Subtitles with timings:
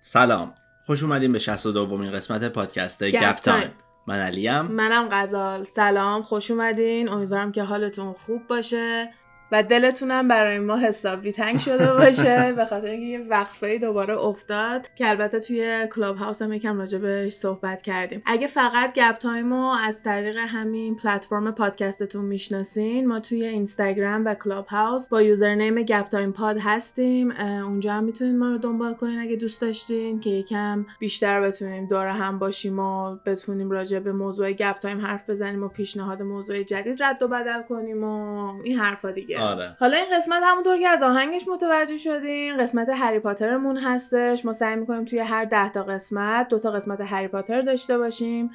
[0.00, 0.54] سلام.
[0.86, 3.70] خوش اومدیم به 62 دومین قسمت پادکست گپ تایم.
[4.06, 4.60] من علیم.
[4.60, 5.64] منم غزال.
[5.64, 7.08] سلام خوش اومدین.
[7.08, 9.10] امیدوارم که حالتون خوب باشه.
[9.52, 12.52] و دلتونم برای ما حسابی تنگ شده باشه.
[12.56, 17.28] به خاطر اینکه یه وقفه دوباره افتاد که البته توی کلاب هاوس هم یکم راجع
[17.28, 18.22] صحبت کردیم.
[18.26, 24.66] اگه فقط گپ تایمو از طریق همین پلتفرم پادکستتون می‌شناسین ما توی اینستاگرام و کلاب
[24.66, 27.30] هاوس با username گپ تایم پاد هستیم.
[27.40, 32.06] اونجا هم می‌تونین ما رو دنبال کنین اگه دوست داشتین که یکم بیشتر بتونیم دور
[32.06, 37.02] هم باشیم و بتونیم راجع به موضوع گپ تایم حرف بزنیم و پیشنهاد موضوع جدید
[37.02, 39.37] رد و بدل کنیم و این حرفا دیگه.
[39.42, 39.76] آره.
[39.80, 44.44] حالا این قسمت همونطور که از آهنگش متوجه شدین قسمت هری پاترمون هستش.
[44.44, 48.50] ما سعی می‌کنیم توی هر ده تا قسمت دو تا قسمت هری پاتر داشته باشیم.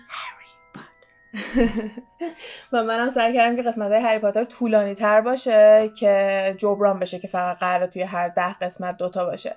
[2.73, 7.19] و منم سعی کردم که قسمت های هری پاتر طولانی تر باشه که جبران بشه
[7.19, 9.55] که فقط قراره توی هر ده قسمت دوتا باشه.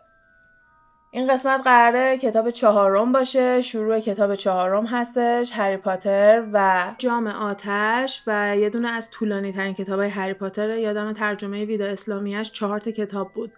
[1.11, 8.23] این قسمت قراره کتاب چهارم باشه شروع کتاب چهارم هستش هری پاتر و جام آتش
[8.27, 10.79] و یه دونه از طولانی ترین کتاب های هری پاتر.
[10.79, 13.53] یادم ترجمه ویدا اسلامیش چهار تا کتاب بود.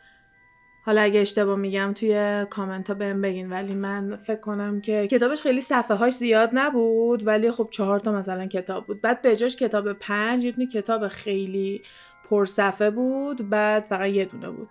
[0.84, 5.42] حالا اگه اشتباه میگم توی کامنت ها بهم بگین ولی من فکر کنم که کتابش
[5.42, 9.00] خیلی صفحه هاش زیاد نبود ولی خب چهار تا مثلا کتاب بود.
[9.00, 11.82] بعد به جاش کتاب پنج یه کتاب خیلی
[12.30, 14.68] پرصفحه بود بعد فقط یه دونه بود.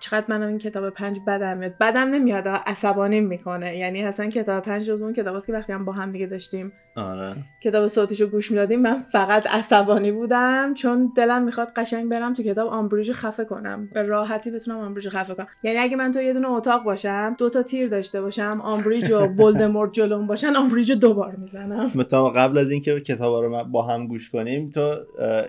[0.00, 3.76] چقدر من این کتاب پنج بدم میاد بدم نمیاد عصبانی می‌کنه.
[3.76, 6.72] یعنی اصلا کتاب پنج جز اون کتاب که وقتی هم با هم دیگه داشتیم.
[6.96, 7.36] آره.
[7.62, 10.74] کتاب صوتیشو گوش می‌دادیم من فقط عصبانی بودم.
[10.74, 13.88] چون دلم می‌خواد قشنگ برم تو کتاب آمبریج خفه کنم.
[13.94, 15.46] به راحتی بتونم آمبریج خفه کنم.
[15.62, 19.18] یعنی اگه من تو یه دونه اتاق باشم دو تا تیر داشته باشم آمبریج و
[19.42, 21.90] ولدمورت جلوم باشن آمبریج دوبار می‌زنم.
[21.94, 24.94] مثلا قبل از اینکه کتابا رو با هم گوش کنیم تو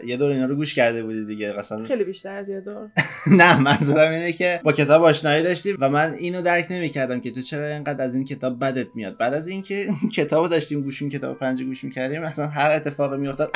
[0.05, 2.87] یه دور اینا رو گوش کرده بودی دیگه قصلا خیلی بیشتر از یه دور.
[3.39, 7.41] نه منظورم اینه که با کتاب آشنایی داشتیم و من اینو درک نمی‌کردم که تو
[7.41, 9.17] چرا اینقدر از این کتاب بدت میاد.
[9.17, 13.51] بعد از اینکه کتابو داشتیم گوش کتاب پنج گوش می‌کردیم مثلا هر اتفاقی میافتاد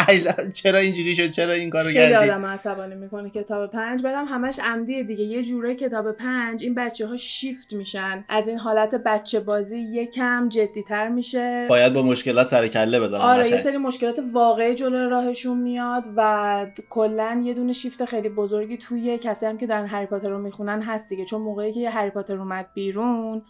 [0.54, 4.02] چرا اینجوری شد؟ چرا این کارو کردی؟ خیلی آدم عصبانی می‌کنه کتاب پنج.
[4.02, 5.24] بعدم همش عمدیه دیگه.
[5.24, 8.26] یه جوره کتاب پنج این بچه ها شیفت میشن.
[8.30, 11.66] از این حالت بچه بازی یکم جدیتر میشه.
[11.70, 16.66] باید با مشکلات سر کله بزنن آره یه سری مشکلات واقعی جلو راهشون میاد و
[16.90, 20.82] کلا یه دونه شیفت خیلی بزرگی توی کسی هم که دارن هری پاتر رو می‌خونن
[20.82, 21.26] هست دیگه.
[21.26, 23.42] چون موقعی که هری پاتر اومد بیرون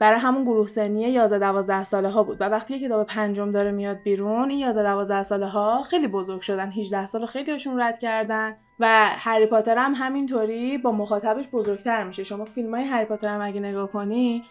[0.00, 2.40] برای همون گروه سنی 11 12 ساله ها بود.
[2.40, 6.70] و وقتی کتاب پنجم داره میاد بیرون این 11 12 ساله ها خیلی بزرگ شدن.
[6.70, 8.56] 18 سال خیلیشون رد کردن.
[8.80, 12.24] و هری پاتر هم همینطوری با مخاطبش بزرگتر میشه.
[12.24, 14.44] شما فیلم های هری پاتر هم اگه نگاه کنی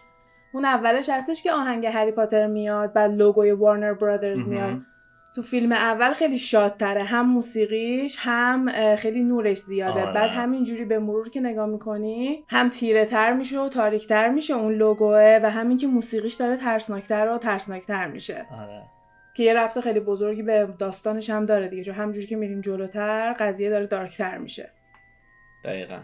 [0.54, 4.82] اون اولش هستش که آهنگ هری پاتر میاد بعد لوگوی وارنر برادرز میاد.
[5.38, 10.02] تو فیلم اول خیلی شادتره هم موسیقیش هم خیلی نورش زیاده.
[10.02, 10.14] آره.
[10.14, 14.54] بعد همینجوری به مرور که نگاه می‌کنی هم تیره تر میشه و تاریک تر میشه
[14.54, 18.46] اون لوگوه و همین که موسیقیش داره ترسناکتر و ترسناکتر میشه.
[18.52, 18.84] آره.
[19.36, 21.84] که یه ربط خیلی بزرگی به داستانش هم داره دیگه.
[21.84, 24.72] چون همجوری که میریم جلوتر قضیه داره دارکتر میشه.
[25.66, 26.00] دقیقا.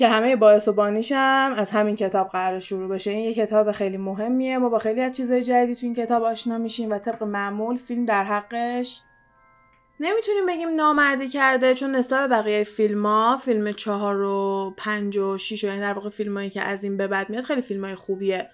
[0.00, 3.10] که همه باعث و بانیشم از همین کتاب قرار شروع بشه.
[3.10, 4.58] این یه کتاب خیلی مهمیه.
[4.58, 8.04] ما با خیلی از چیزهای جدیدی تو این کتاب آشنا میشیم و طبق معمول فیلم
[8.04, 9.00] در حقش
[10.00, 15.64] نمی‌تونیم بگیم نامردی کرده چون نسبت بقیه فیلم ها فیلم چهار و پنج و شیش
[15.64, 17.94] و یعنی در واقع فیلم هایی که از این به بعد میاد خیلی فیلم های
[17.94, 18.50] خوبیه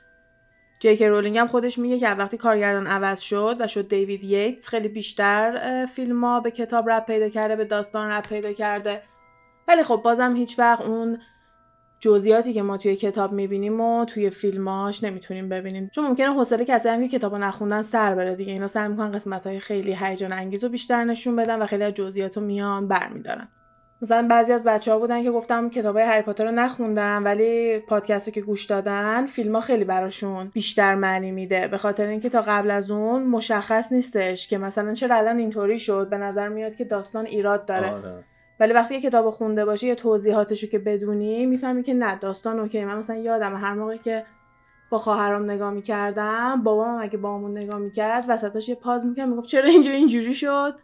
[0.80, 4.88] جیک رولینگ هم خودش میگه که وقتی کارگردان عوض شد و شد دیوید ییتس خیلی
[4.88, 9.02] بیشتر فیلم ها به کتاب رب پیدا کرده به داستان رب پیدا کرده.
[9.68, 11.18] ولی خب بازم هیچ وقت اون
[12.00, 15.90] جزئیاتی که ما توی کتاب می‌بینیم و توی فیلماش نمی‌تونیم ببینیم.
[15.94, 18.52] چون ممکنه حوصله کسی هم که کتابو نخوندن سر بره دیگه.
[18.52, 21.94] اینا سعی می‌کنن قسمت های خیلی هیجان انگیز و بیشتر نشون بدن و خیلی از
[21.94, 23.48] جزئیات رو میان برمیدارن.
[24.02, 28.28] مثلا بعضی از بچه ها بودن که گفتم کتاب های هری رو نخوندم ولی پادکست
[28.28, 31.68] رو که گوش دادن فیلم ها خیلی براشون بیشتر معنی میده.
[31.68, 36.08] به خاطر اینکه تا قبل از اون مشخص نیستش که مثلا چرا الان اینطوری شد.
[36.10, 37.90] به نظر میاد که داستان ایراد داره.
[37.90, 38.24] آره.
[38.60, 42.84] ولی وقتی یه کتاب خونده باشی یه توضیحاتشو که بدونی می‌فهمی که نه داستان اوکی.
[42.84, 44.24] من مثلا یادم هر موقع که
[44.90, 49.68] با خواهرام نگاه می‌کردم بابام اگه بامون نگاه می‌کرد وسطش یه پاز می‌کرد می‌گفت چرا
[49.68, 50.74] اینجا اینجوری شد؟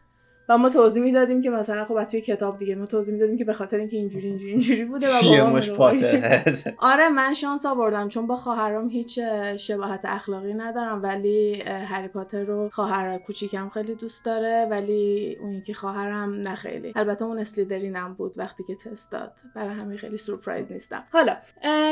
[0.48, 3.52] و ما توضیح می‌دادیم که مثلا خب توی کتاب دیگه ما توضیح می‌دادیم که به
[3.52, 5.70] خاطر اینکه اینجوری اینجوری اینجوری بوده و مش
[6.78, 9.18] آره من شانس آوردم چون با خواهرام هیچ
[9.56, 15.74] شباهت اخلاقی ندارم ولی هری پاتر رو خواهر کوچیکم خیلی دوست داره ولی اون یکی
[15.74, 16.92] خواهرم نه خیلی.
[16.96, 19.32] البته اون اسلیدرینم بود وقتی که تست داد.
[19.54, 21.04] برای همین خیلی سورپرایز نیستم.
[21.12, 21.36] حالا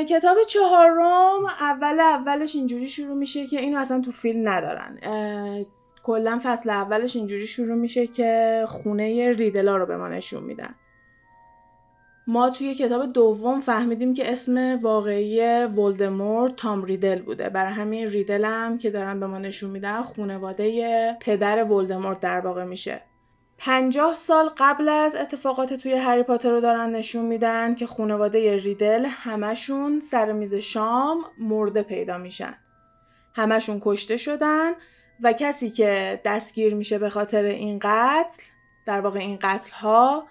[0.08, 4.99] کتاب چهارم اول اولش اینجوری شروع میشه که اینو اصلا تو فیلم ندارن.
[6.11, 10.75] کلا فصل اولش اینجوری شروع میشه که خونه ریدلا رو به ما نشون میدن.
[12.27, 17.49] ما توی کتاب دوم فهمیدیم که اسم واقعی ولدمورت تام ریدل بوده.
[17.49, 22.65] برای همین ریدل هم که دارن به ما نشون میدن خونواده پدر ولدمورت در واقع
[22.65, 23.01] میشه.
[23.59, 29.07] پنجاه سال قبل از اتفاقات توی هری پاتر رو دارن نشون میدن که خانواده ریدل
[29.09, 32.55] همشون سر میز شام مرده پیدا میشن.
[33.35, 34.73] همشون کشته شدن
[35.23, 38.43] و کسی که دستگیر میشه به خاطر این قتل
[38.85, 40.29] در واقع این قتل ها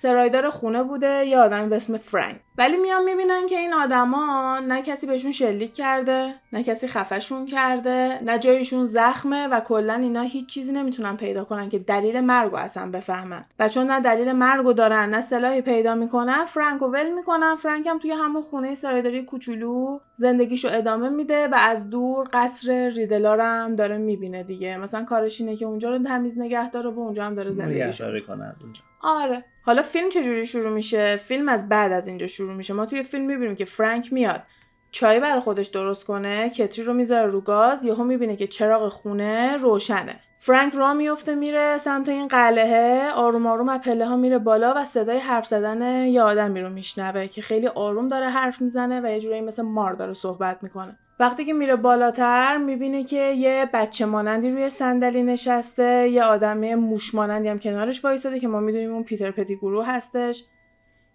[0.00, 2.36] سرایدار خونه بوده یه آدمی به اسم فرانک.
[2.58, 8.18] ولی میان می‌بینن که این آدما نه کسی بهشون شلیک کرده نه کسی خفشون کرده
[8.22, 12.90] نه جایشون زخمه و کلا اینا هیچ چیزی نمی‌تونن پیدا کنن که دلیل مرگ اصلا
[12.90, 13.44] بفهمن.
[13.58, 17.56] و چون نه دلیل مرگ دارن نه سلاحی پیدا می‌کنن فرانک ول می‌کنن.
[17.56, 23.76] فرانک هم توی همون خونه سرایداری کوچولو زندگیشو ادامه میده و از دور قصر ریدلارم
[23.76, 24.76] داره می‌بینه دیگه.
[24.76, 28.54] مثلا کارش اینه که اونجا رو تمیز نگه داره و اونجا هم داره زندگیشو کنه
[29.02, 29.44] آره.
[29.68, 32.74] حالا فیلم چجوری شروع میشه؟ فیلم از بعد از اینجا شروع میشه.
[32.74, 34.42] ما توی فیلم می‌بینیم که فرانک میاد.
[34.90, 39.56] چای برای خودش درست کنه کتری رو می‌ذاره رو گاز یهو می‌بینه که چراغ خونه
[39.56, 40.20] روشنه.
[40.38, 44.84] فرانک را میفته میره سمت این قلعه آروم آروم از پله ها میره بالا و
[44.84, 49.20] صدای حرف زدن یه آدمی رو میشنوه که خیلی آروم داره حرف می‌زنه و یه
[49.20, 50.98] جورایی مثل مار داره صحبت می‌کنه.
[51.20, 57.14] وقتی که میره بالاتر می‌بینه که یه بچه مانندی روی صندلی نشسته یه آدم موش
[57.14, 60.44] مانندی هم کنارش وایساده که ما می‌دونیم اون پیتر پتیگورو هستش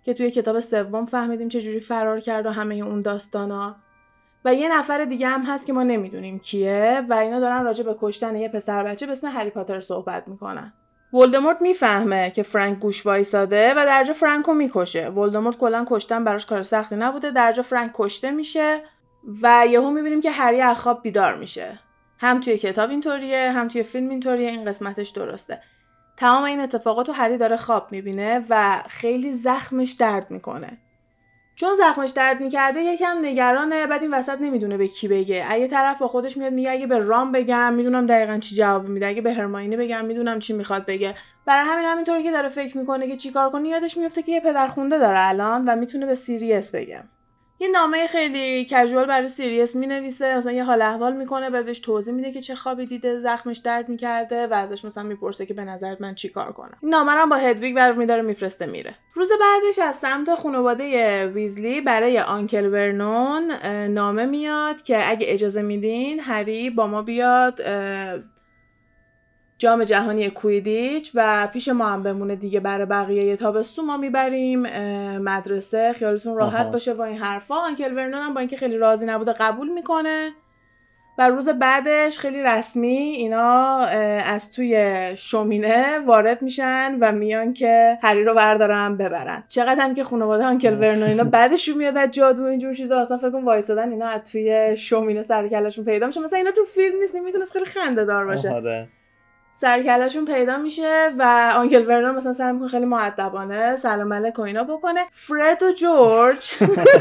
[0.03, 3.75] که توی کتاب سوم فهمیدیم چه جوری فرار کرد و همه اون داستانا.
[4.45, 7.95] و یه نفر دیگه هم هست که ما نمی‌دونیم کیه و اینا دارن راجع به
[8.01, 10.73] کشتن یه پسر بچه به اسم هری پاتر صحبت می‌کنن.
[11.13, 15.09] ولدمورت می‌فهمه که فرانک گوش وایساده و درجا فرانکو می‌کشه.
[15.09, 18.81] ولدمورت کلا کشتن براش کار سختی نبوده درجا فرانک کشته میشه.
[19.41, 21.79] و یهو می‌بینیم که هری از خواب بیدار میشه.
[22.19, 25.61] هم توی کتاب اینطوریه هم توی فیلم اینطوریه این قسمتش درسته.
[26.17, 30.77] تمام این اتفاقات رو هری داره خواب می‌بینه و خیلی زخمش درد می‌کنه.
[31.55, 35.45] چون زخمش درد می‌کرده یکم نگرانه بعد این وسط نمی‌دونه به کی بگه.
[35.49, 39.07] اگه طرف با خودش میاد میگه اگه به ران بگم می‌دونم دقیقا چی جواب میده.
[39.07, 41.15] اگه به هرماینی بگم می‌دونم چی می‌خواد بگه.
[41.45, 44.99] برای همین همینطوری که داره فکر می‌کنه که چیکار کنه یادش میفته که یه پدرخونده
[44.99, 47.03] داره الان و می‌تونه به سیریس بگم
[47.63, 52.13] یه نامه خیلی casual برای سیریس می‌نویسه مثلا یه حال احوال می‌کنه بعد بهش توضیح
[52.13, 56.01] میده که چه خوابی دیده زخمش درد می‌کرده و ازش مثلا می‌پرسه که به نظرت
[56.01, 56.77] من چیکار کنم.
[56.81, 58.95] این نامه رو با هدویگ برمیداره میفرسته میره.
[59.13, 63.51] روز بعدش از سمت خانواده ویزلی برای uncle ورنون
[63.87, 67.61] نامه میاد که اگه اجازه میدین هری با ما بیاد
[69.63, 73.85] جام جهانی کویدیچ و پیش ما هم بمونه دیگه برای بقیه تابستون.
[73.85, 74.59] ما می‌بریم
[75.17, 77.55] مدرسه خیالتون راحت باشه با این حرفا.
[77.55, 80.31] آنکل ورنون هم با اینکه خیلی راضی نبوده قبول می‌کنه.
[81.17, 88.23] و روز بعدش خیلی رسمی اینا از توی شومینه وارد میشن و میان که هری
[88.23, 89.43] رو بردارن ببرن.
[89.47, 93.01] چقدر هم که خانواده آنکل ورنون اینا بعدشون میاد از جادو اینجور چیزا.
[93.01, 96.21] اصلا فکر کن وایسادن اینا از توی شومینه سرکلشون پیدا میشه.
[96.21, 98.87] مثلا اینا تو فیلم نیست می‌تونست خیلی خنده دار باشه آره.
[99.53, 104.63] سرکلشون پیدا میشه و آنکل ورنون مثلا سعی می‌کنه خیلی معدبانه سلام علیک و اینا
[104.63, 105.05] بکنه.
[105.11, 106.53] فرد و جورج.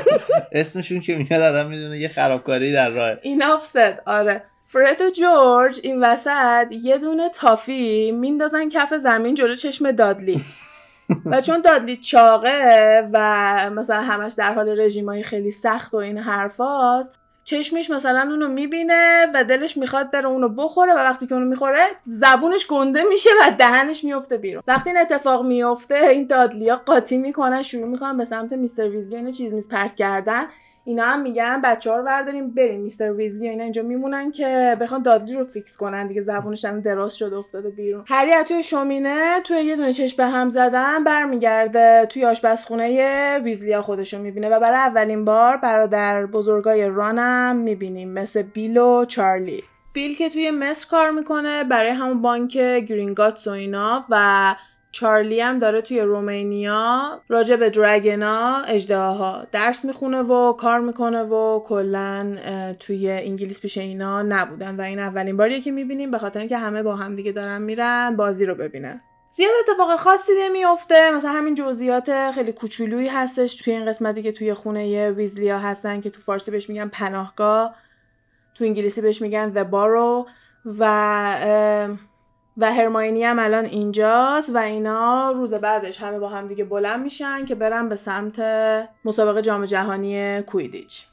[0.53, 4.45] اسمشون که میاد آدم می‌دونه یه خرابکاری در راه این آفست آره.
[4.67, 10.41] فرد و جورج این وسط یه دونه تافی میندازن کف زمین جلو چشم دادلی.
[11.27, 17.22] و چون دادلی چاقه و مثلا همش در حال رژیمای خیلی سخت و این حرفاست
[17.45, 21.87] چشمش مثلا اونو می‌بینه و دلش می‌خواد بره اونو بخوره و وقتی که اونو می‌خوره
[22.07, 24.63] زبونش گنده میشه و دهنش میفته بیرون.
[24.67, 29.31] وقتی این اتفاق میفته این دادلیا قاطی می‌کنن شروع می‌کنن به سمت میستر ویزلی اینو
[29.31, 30.45] چیز میز پرت کردن.
[30.85, 32.81] اینا هم میگن بچه ها رو برداریم بریم.
[32.81, 37.37] Mister ویزلی اینا اینجا میمونن که بخوان دادلی رو fix کنن دیگه زبونش دراز شده
[37.37, 38.05] افتاده بیرون.
[38.07, 44.15] هری توی شومینه توی یه دونه چشم به هم زدن برمیگرده توی آشپزخونه ویزلیا خودش
[44.15, 49.63] رو می‌بینه و برای اولین بار برادر بزرگای رانم می‌بینیم مثل بیل و چارلی.
[49.93, 54.55] بیل که توی مصر کار می‌کنه برای همون بانک گرینگاتس و اینا و
[54.93, 61.23] چارلی هم داره توی رومانیا راجع به dragon ا ها درس می‌خونه و کار می‌کنه
[61.23, 62.37] و کلا
[62.81, 64.77] توی انگلیس پیش اینا نبودن.
[64.77, 68.17] و این اولین باریه که می‌بینیم به خاطر اینکه همه با هم دیگه دارن میرن
[68.17, 69.01] بازی رو ببینن.
[69.31, 71.11] زیاد اتفاق خاصی نمیافته.
[71.11, 76.11] مثلا همین جزئیات خیلی کوچولویی هستش توی این قسمتی که توی خونه ویزلیا هستن که
[76.11, 77.75] تو فارسی بهش میگن پناهگاه
[78.55, 80.31] تو انگلیسی بهش میگن The Barrow
[80.79, 81.37] و
[82.57, 87.45] و هرماینی هم الان اینجاست و اینا روز بعدش همه با هم دیگه بلند میشن
[87.45, 88.41] که برن به سمت
[89.05, 91.05] مسابقه جام جهانی کویدیچ.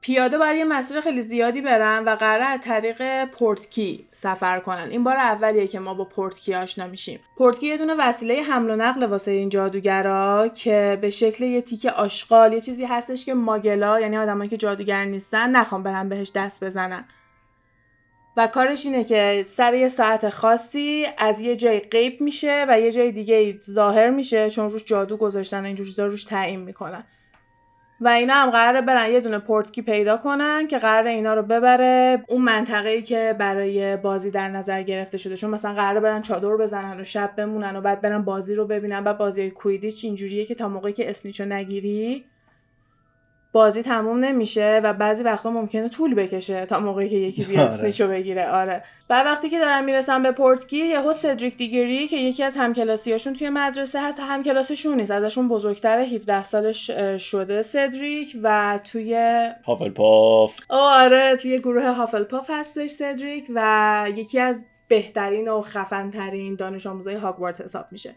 [0.00, 4.88] پیاده باید یه مسیر خیلی زیادی برن و قراره از طریق پورتکی سفر کنن.
[4.90, 7.20] این بار اولیه که ما با پورتکی آشنا میشیم.
[7.38, 11.86] پورتکی یه دونه وسیله حمل و نقل واسه این جادوگرا که به شکل یه تیک
[11.86, 16.64] آشغال یه چیزی هستش که ماگلا یعنی آدمایی که جادوگر نیستن نخوام برن بهش دست
[16.64, 17.04] بزنن.
[18.36, 22.92] و کارش اینه که سر یه ساعت خاصی از یه جای غیب میشه و یه
[22.92, 27.04] جای دیگه ظاهر میشه چون روش جادو گذاشتن اینجور چیزا روش تعیین می‌کنن.
[28.00, 32.24] و اینا هم قراره برن یه دونه پورتکی پیدا کنن که قراره اینا رو ببره
[32.28, 35.36] اون منطقه‌ای که برای بازی در نظر گرفته شده.
[35.36, 39.02] چون مثلا قراره برن چادر بزنن و شب بمونن و بعد برن بازی رو ببینن.
[39.04, 42.24] و بازی های کویدیچ اینجوریه که تا موقعی که اسنیچو نگیری
[43.52, 47.76] بازی تموم نمیشه و بعضی وقتا ممکنه طول بکشه تا موقعی که یکی بیاد آره.
[47.76, 48.48] سنیچو بگیره.
[48.48, 48.84] آره.
[49.08, 53.50] بعد وقتی که دارن می‌رسن به پورتکی یهو سدریک دیگری که یکی از همکلاسیاشون توی
[53.50, 55.10] مدرسه هست همکلاسشون نیست.
[55.10, 59.16] ازشون بزرگتر 17 سالش شده سدریک و توی
[59.66, 60.58] هافلپاف.
[60.68, 67.60] آره توی گروه هافلپاف هستش سدریک و یکی از بهترین و خفنترین دانش آموزای هاگوارتس
[67.60, 68.14] حساب میشه.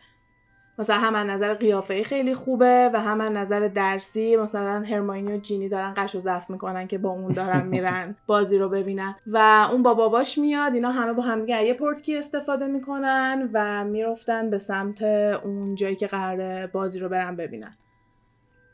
[0.79, 5.37] مثلا هم از نظر قیافه خیلی خوبه و هم از نظر درسی مثلا هرماینی و
[5.37, 9.15] جینی دارن قش و زف می‌کنن که با اون دارن میرن بازی رو ببینن.
[9.27, 13.85] و اون با باباش میاد اینا همه با همدیگه از یه پورتکی استفاده می‌کنن و
[13.85, 15.01] می‌رفتن به سمت
[15.43, 17.77] اون جایی که قراره بازی رو برن ببینن.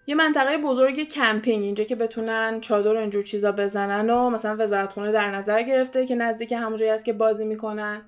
[0.07, 5.11] یه منطقه بزرگ کمپینگ اینجا که بتونن چادر و اینجور چیزا بزنن و مثلا وزارتخونه
[5.11, 8.01] در نظر گرفته که نزدیک همون جایی هست که بازی می‌کنن.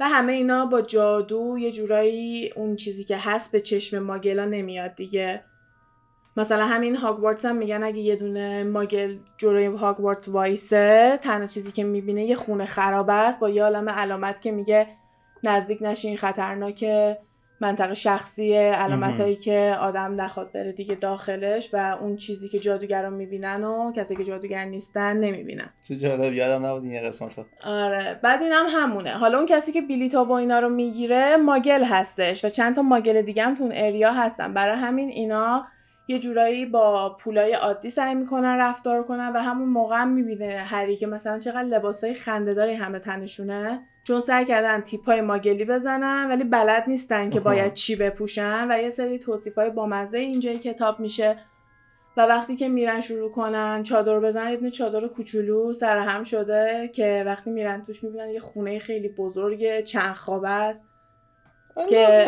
[0.00, 4.94] و همه اینا با جادو یه جورایی اون چیزی که هست به چشم ماگلا نمیاد
[4.94, 5.44] دیگه.
[6.36, 11.84] مثلا همین هاگوارتس هم میگن اگه یه دونه ماگل جلوی هاگوارتس وایسه تنها چیزی که
[11.84, 14.86] می‌بینه یه خونه خراب است با یه عالم علامت که میگه
[15.42, 17.18] نزدیک نشین خطرناکه.
[17.60, 23.12] منطقه شخصیه علامت هایی که آدم نخواد بره دیگه داخلش و اون چیزی که جادوگران
[23.12, 25.70] می‌بینن و کسی که جادوگر نیستن نمی‌بینن.
[25.88, 27.30] تو جالب یادم نبود این قسمت
[27.64, 29.10] آره بعد این هم همونه.
[29.10, 33.22] حالا اون کسی که بلیتا و اینا رو می‌گیره ماگل هستش و چند تا ماگل
[33.22, 34.54] دیگه هم تو اون اریا هستن.
[34.54, 35.66] برای همین اینا
[36.08, 40.96] یه جورایی با پولای عادی سعی می‌کنن رفتار کنن و همون موقع هم می‌بینه هری
[40.96, 43.82] که مثلا چقدر لباسای خندهداری همه تنشونه.
[44.06, 47.40] چون سعی کردن تیپای ماگلی بزنن ولی بلد نیستن که.
[47.40, 51.36] باید چی بپوشن و یه سری توصیفای بامزه اینجای کتاب میشه.
[52.16, 57.22] و وقتی که میرن شروع کنن چادر بزنن یه چادر کوچولو سر هم شده که
[57.26, 60.88] وقتی میرن توش می‌بینن یه خونه خیلی بزرگ چند خوابه است.
[61.90, 62.24] که-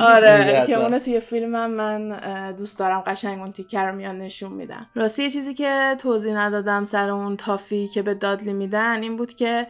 [0.00, 4.86] آره که اونو توی فیلمم من دوست دارم قشنگ اون تیکر رو میان نشون میدن.
[4.94, 9.34] راستی یه چیزی که توضیح ندادم سر اون تافی که به دادلی میدن این بود
[9.34, 9.66] که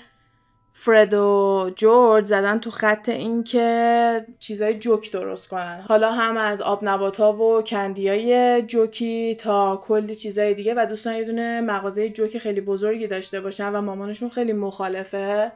[0.73, 5.85] فرد و جورج زدن تو خط این که چیزای جوک درست کنن.
[5.89, 11.25] حالا هم از آب نباتا و کندیای جوکی تا کلی چیزای دیگه و دوستان یه
[11.25, 15.53] دونه مغازه جوک خیلی بزرگی داشته باشن و مامانشون خیلی مخالفه.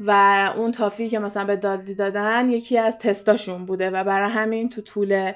[0.00, 0.12] و
[0.56, 4.82] اون تافی که مثلا به دادلی دادن یکی از تستاشون بوده و برای همین تو
[4.82, 5.32] طول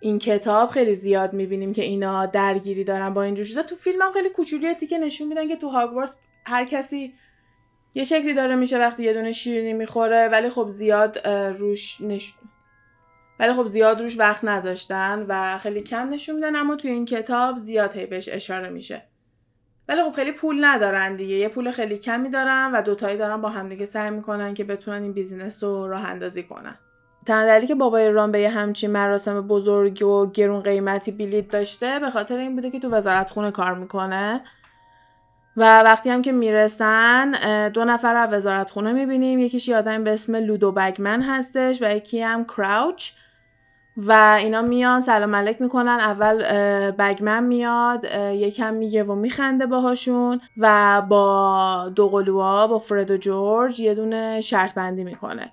[0.00, 3.62] این کتاب خیلی زیاد می‌بینیم که اینا درگیری دارن با اینجور چیزا.
[3.62, 6.16] تو فیلم هم خیلی کوچولی که نشون میدن که تو هاگوارتس
[6.46, 7.14] هر کسی
[7.94, 12.34] یه شکلی داره میشه وقتی یه دونه شیرینی می‌خوره ولی خب زیاد روش نش...
[13.40, 17.58] ولی خب زیاد روش وقت نذاشتن و خیلی کم نشون میدن اما توی این کتاب
[17.58, 19.02] زیاد هی بهش اشاره میشه.
[19.88, 23.48] ولی خب خیلی پول ندارن دیگه یه پول خیلی کمی دارن و دوتایی دارن با
[23.48, 26.78] همدیگه سعی می‌کنن که بتونن این بیزینس رو راه اندازی کنن.
[27.26, 31.98] تنها دلیلی که بابای ران به یه همچین مراسم بزرگ و گرون قیمتی بلیت داشته
[31.98, 34.44] به خاطر این بوده که تو وزارت خونه کار می‌کنه.
[35.56, 37.30] و وقتی هم که می‌رسن
[37.68, 39.38] دو نفر از وزارت خونه می‌بینیم.
[39.38, 43.10] یکیش یه به اسم لودو بگمن هستش و یکی هم کراوچ.
[43.96, 45.98] و اینا میان سلام علیک می‌کنن.
[46.00, 46.42] اول
[46.90, 53.80] بگمن میاد یکم میگه و میخنده باهاشون و با دو قلوها با فرد و جورج
[53.80, 55.52] یه دونه شرط بندی می‌کنه.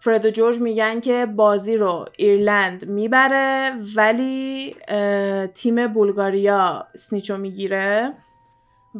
[0.00, 4.76] فرد و جورج میگن که بازی رو ایرلند می‌بره ولی
[5.54, 8.12] تیم بولگاریا سنیچو می‌گیره.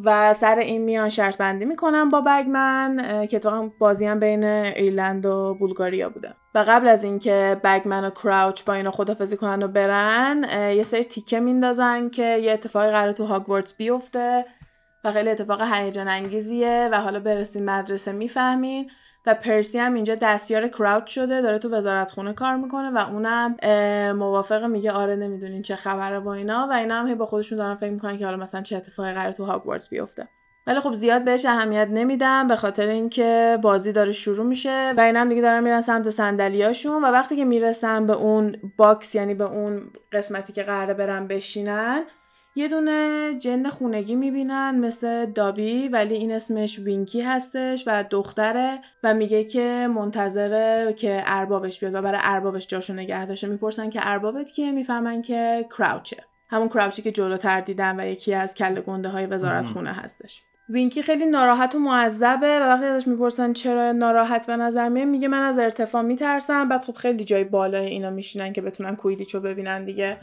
[0.03, 2.97] و سر این میان شرط بندی می‌کنن با بگمن
[3.27, 6.33] که اتفاقا بازی هم بین ایرلند و بولگاریا بوده.
[6.55, 11.03] و قبل از اینکه بگمن و کراوچ با اینا خدافزی کنن و برن یه سری
[11.03, 14.45] تیکه میندازن که یه اتفاقی قرار تو هاگوارتس بیفته
[15.03, 18.89] و خیلی اتفاق هیجان انگیزیه و حالا برسیم مدرسه می‌فهمین.
[19.27, 23.55] و پرسی هم اینجا دستیار کراوچ شده داره تو وزارت خونه کار می‌کنه و اونم
[24.11, 27.75] موافق میگه آره نمی‌دونین چه خبره با اینا و اینا هم هی با خودشون دارن
[27.75, 30.27] فکر می‌کنن که حالا مثلا چه اتفاقی قرار تو هاگوارتس بیفته.
[30.67, 35.19] ولی خب زیاد بهش اهمیت نمیدم به خاطر اینکه بازی داره شروع میشه و اینا
[35.19, 39.43] هم دیگه دارن میرن سمت صندلیاشون و وقتی که می‌رسن به اون box یعنی به
[39.43, 42.03] اون قسمتی که قراره برن بشینن
[42.57, 49.13] یه دونه جن خونگی می‌بینن مثل دابی ولی این اسمش وینکی هستش و دختره و
[49.13, 53.47] میگه که منتظره که اربابش بیاد و برای اربابش جاشو نگه داشته.
[53.47, 56.17] می‌پرسن که اربابت کیه؟ می‌فهمن که کراوچه.
[56.49, 60.41] همون کراوچی که جلوتر دیدن و یکی از کل گنده های وزارت خونه هستش.
[60.69, 65.27] وینکی خیلی ناراحت و معذبه و وقتی ازش می‌پرسن چرا ناراحت به نظر میاد میگه
[65.27, 66.69] من از ارتفاع میترسم.
[66.69, 70.17] بعد خب خیلی جای بالای اینا میشینن که بتونن کویلیچو ببینن دیگه.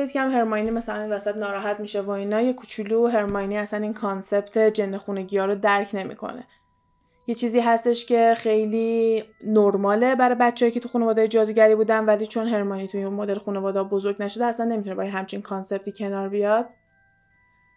[0.00, 3.82] دید که هم هرماینی مثلا این وسط ناراحت میشه و اینا یه کوچولو هرماینی اصلا
[3.82, 6.46] این concept جن خونگی ها رو درک نمی‌کنه.
[7.26, 12.48] یه چیزی هستش که خیلی نرماله برای بچه‌ای که تو خانواده جادوگری بودن ولی چون
[12.48, 16.68] هرماینی توی اون مدل خانواده بزرگ نشده اصلا نمی‌تونه با همچین concept ی کنار بیاد.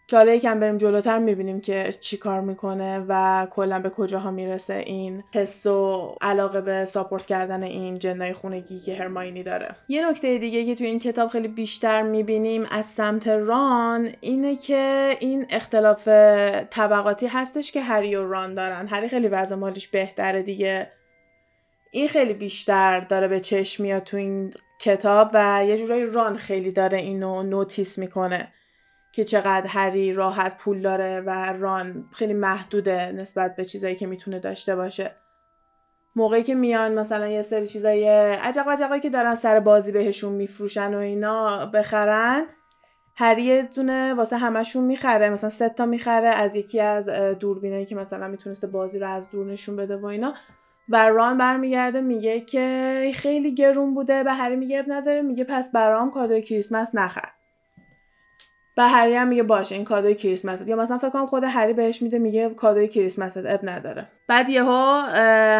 [0.09, 4.73] که حالا یکم بریم جلوتر می‌بینیم که چی کار می‌کنه و کلا به کجاها می‌رسه
[4.73, 9.75] این حس و علاقه به support کردن این جنای خونگی که هرماینی داره.
[9.87, 15.15] یه نکته دیگه که توی این کتاب خیلی بیشتر می‌بینیم از سمت ران اینه که
[15.19, 16.07] این اختلاف
[16.69, 18.87] طبقاتی هستش که هری و ران دارن.
[18.87, 20.91] هری خیلی وضع مالیش بهتره دیگه.
[21.91, 26.71] این خیلی بیشتر داره به چشم میاد تو این کتاب و یه جورایی ران خیلی
[26.71, 28.47] داره اینو نوتیس می‌کنه.
[29.11, 34.39] که چقدر هری راحت پول داره و ران خیلی محدوده نسبت به چیزایی که می‌تونه
[34.39, 35.15] داشته باشه.
[36.15, 40.93] موقعی که میان مثلا یه سری چیزای عجق و که دارن سر بازی بهشون میفروشن
[40.93, 42.45] و اینا بخرن
[43.15, 48.27] هری دونه واسه همشون می‌خره مثلا سه تا می‌خره از یکی از دوربینایی که مثلا
[48.27, 50.33] می‌تونسته بازی رو از دور نشون بده و اینا.
[50.89, 56.09] و ران برمیگرده میگه که خیلی گرون بوده به هری میگه نداره میگه پس برام
[56.09, 57.29] کادوی کریسمس نخر.
[58.79, 62.01] و هری هم میگه باشه این کادوی کریسمس یا مثلا فکر کنم خود هری بهش
[62.01, 64.07] میده میگه کادوی کریسمس اب نداره.
[64.27, 64.97] بعد یهو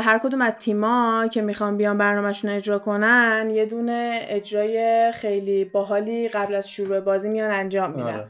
[0.02, 6.28] هر کدوم از تیما که می‌خوان بیان برنامهشون اجرا کنن یه دونه اجرای خیلی باحالی
[6.28, 8.14] قبل از شروع بازی میان انجام میدن.
[8.14, 8.28] آره.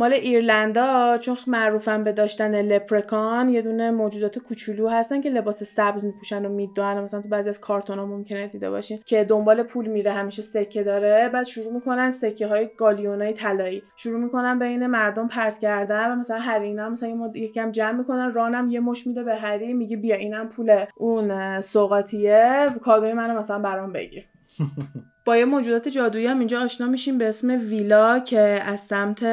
[0.00, 6.04] مال ایرلندا چون معروفن به داشتن لپرکان یه دونه موجودات کوچولو هستن که لباس سبز
[6.04, 9.86] میپوشن و می‌دونن مثلا تو بعضی از کارتون ها ممکنه دیده باشین که دنبال پول
[9.86, 11.28] میره همیشه سکه داره.
[11.28, 13.82] بعد شروع می‌کنن سکه های گالیونای طلایی.
[13.96, 18.80] شروع می‌کنن بین مردم پرت کردن و مثلا هرینا مثلا یکم جمع می‌کنن رانم یه
[18.80, 24.24] مش میده به هری میگه بیا اینم پول اون سوقاتیه کادوی منو مثلا برام بگیر.
[25.24, 29.24] با یه موجودات جادویی هم اینجا آشنا میشیم به اسم ویلا که از سمت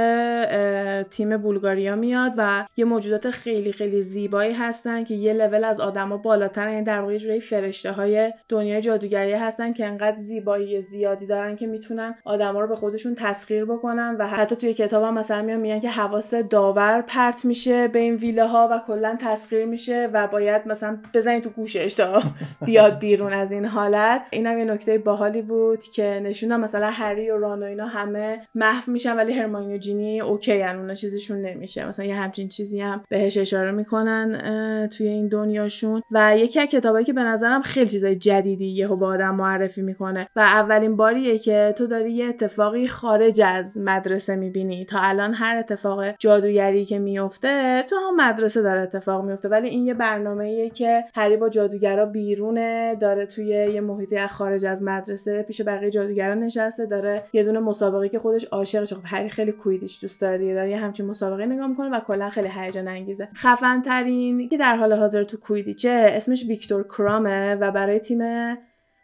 [1.10, 6.17] تیم بولگاریا میاد و یه موجودات خیلی خیلی زیبایی هستن که یه لول از آدما
[6.17, 11.56] بالاتر یعنی در واقع جوری فرشته های دنیای جادوگری هستن که انقدر زیبایی زیادی دارن
[11.56, 15.60] که می‌تونن آدما رو به خودشون تسخیر بکنن و حتی توی کتاب هم مثلا میان
[15.60, 20.67] میگن که حواس داور پرت میشه به این ویلاها و کلا تسخیر میشه و باید
[20.67, 22.21] مثلا بزنید تو گوشش تا
[22.65, 24.21] بیاد بیرون از این حالت.
[24.32, 25.76] اینم یه نکته باحالی بود.
[25.79, 30.21] که نشوندم مثلا هری و ران و اینا همه محو میشن ولی هرماینی و جینی
[30.21, 31.87] اوکی ان اونا چیزشون نمیشه.
[31.87, 36.01] مثلا یه همچین چیزی هم بهش اشاره می‌کنن توی این دنیاشون.
[36.11, 40.27] و یکی از کتابایی که به نظرم خیلی چیزای جدیدی یهو به آدم معرفی می‌کنه
[40.35, 44.85] و اولین باریه که تو داری یه اتفاقی خارج از مدرسه می‌بینی.
[44.85, 49.87] تا الان هر اتفاق جادوگری که میفته تو هم مدرسه داره اتفاق میفته ولی این
[49.87, 55.61] یه برنامه‌ایه که هری با جادوگرا بیرونه داره توی یه محیطی خارج از مدرسه پیش
[55.67, 60.21] بقیه جادوگران نشسته داره یه دونه مسابقه که خودش عاشقشه خب هری خیلی کویدیش دوست
[60.21, 63.30] داره دیگه داره یه همچین مسابقه نگاه می‌کنه و کلا خیلی هیجان انگیزه.
[63.36, 68.21] خفن ترین که در حال حاضر تو کویدیچه اسمش ویکتور کرامه و برای تیم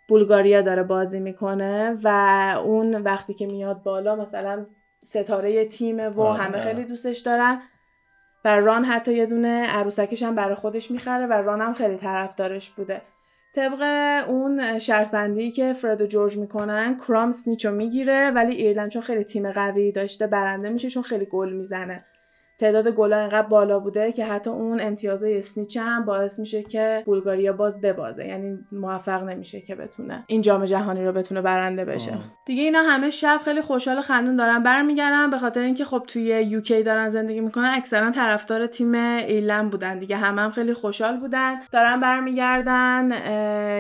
[0.08, 2.08] بولگاریا داره بازی می‌کنه و
[2.66, 4.66] اون وقتی که میاد بالا مثلا
[5.04, 7.62] ستاره تیمه و همه خیلی دوستش دارن
[8.46, 12.70] و ران حتی یه دونه عروسکش هم برای خودش می‌خره و ران هم خیلی طرفدارش
[12.70, 13.02] بوده.
[13.54, 13.82] طبق
[14.30, 19.24] اون شرط بندی که فرد و جورج می‌کنن کرام سنیچو می‌گیره ولی ایرلند چون خیلی
[19.24, 22.06] تیم قوی داشته برنده میشه چون خیلی گل می‌زنه.
[22.64, 27.54] تعداد گلا اینقدر بالا بوده که حتی اون امتیاز اسنیچ هم باعث میشه که بولگاریا
[27.54, 28.28] باز ببازه.
[28.28, 32.12] یعنی موفق نمیشه که بتونه این جام جهانی رو بتونه برنده بشه.
[32.46, 36.84] دیگه اینا همه شب خیلی خوشحال خندون دارن برمیگردن به خاطر اینکه خب توی یوکی
[36.84, 37.72] دارن زندگی می‌کنن.
[37.76, 40.00] اکثرا طرفدار تیم ایرلند بودن.
[40.00, 41.56] دیگه همه هم خیلی خوشحال بودن.
[41.72, 43.10] دارن برمیگردن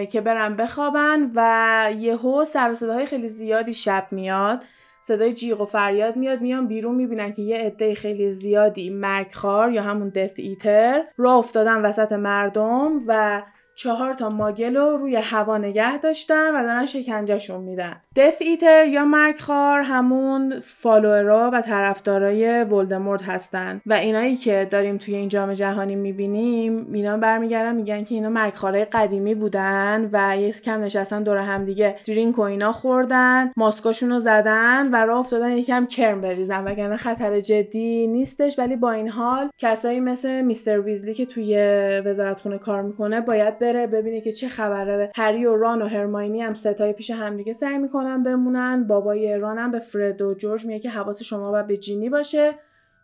[0.05, 4.63] که برن بخوابن و یهو سر و صداهای خیلی زیادی شب میاد.
[5.07, 9.83] صدای جیغ و فریاد میاد میان بیرون می‌بینن که یه عده خیلی زیادی مرگخوار یا
[9.83, 13.43] همون دث ایتر را افتادن وسط مردم و
[13.75, 18.02] چهار تا ماگل رو روی هوا نگه داشتن و دارن شکنجهشون میدن.
[18.15, 23.81] دث ایتر یا مرگخوار همون فالوورا و طرفدارای ولدمورت هستن.
[23.85, 28.85] و اینایی که داریم توی این جام جهانی می‌بینیم اینا برمیگردن میگن که اینا مرگخوارای
[28.85, 34.19] قدیمی بودن و یه کم نشستن دور هم دیگه درینک و اینا خوردن ماسکاشون رو
[34.19, 36.63] زدن و راه افتادن یکم کرم بریزن.
[36.63, 41.57] وگرنه خطر جدی نیستش ولی با این حال کسایی مثل میستر ویزلی که توی
[42.05, 45.11] وزارت خونه کار می‌کنه باید بره ببینه که چه خبره.
[45.15, 48.87] هری و ران و هرماینی هم ستای پیش همدیگه سعی می‌کنن بمونن.
[48.87, 52.53] بابای ران هم به فرد و جورج میگه که حواس شما باید به جینی باشه.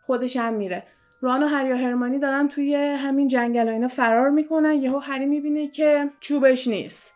[0.01, 0.83] خودش هم میره.
[1.21, 4.73] ران و هری و هرمانی دارن توی همین جنگل و اینا فرار می‌کنن.
[4.73, 7.13] یهو هری می‌بینه که چوبش نیست.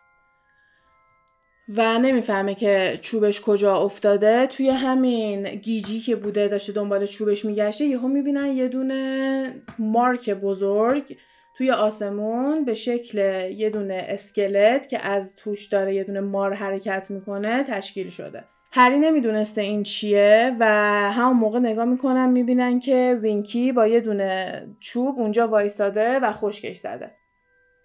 [1.68, 4.46] و نمی‌فهمه که چوبش کجا افتاده.
[4.46, 11.16] توی همین گیجی که بوده داشته دنبال چوبش میگشته یهو می‌بینن یه دونه مارک بزرگ
[11.54, 13.18] توی آسمون به شکل
[13.50, 18.44] یه دونه اسکلت که از توش داره یه دونه مار حرکت می‌کنه تشکیل شده.
[18.72, 20.66] هری نمی‌دونسته این چیه و
[21.12, 26.76] همون موقع نگاه می‌کنن می‌بینن که وینکی با یه دونه چوب اونجا وایساده و خشکش
[26.76, 27.10] زده.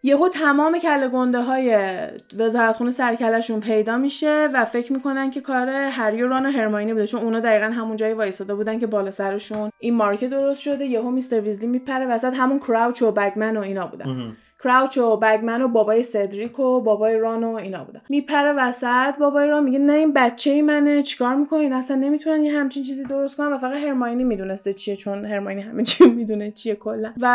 [0.04, 1.98] یهو تمام کله گنده های
[2.38, 7.08] وزارتخونه سرکلشون پیدا میشه و فکر می‌کنن که کار هری و ران و هرماینی بوده.
[7.08, 10.86] چون اونا دقیقا همون جایی وایساده بودن که بالا سرشون این مارکه درست شده.
[10.86, 14.36] یهو میستر ویزلی میپره وسط همون کراوچ و بگمن و اینا بودن.
[14.63, 18.02] کراوچ و بگمن و بابای سدریک و بابای ران و اینا بودن.
[18.10, 22.54] میپره وسط بابای ران میگه نه این بچه های منه چیکار می‌کنین اصلا نمی‌تونن یه
[22.54, 26.76] همچین چیزی درست کنن و فقط هرماینی می‌دونسته چیه چون هرماینی همه چی می‌دونه چیه
[26.76, 27.13] کلا.
[27.22, 27.26] و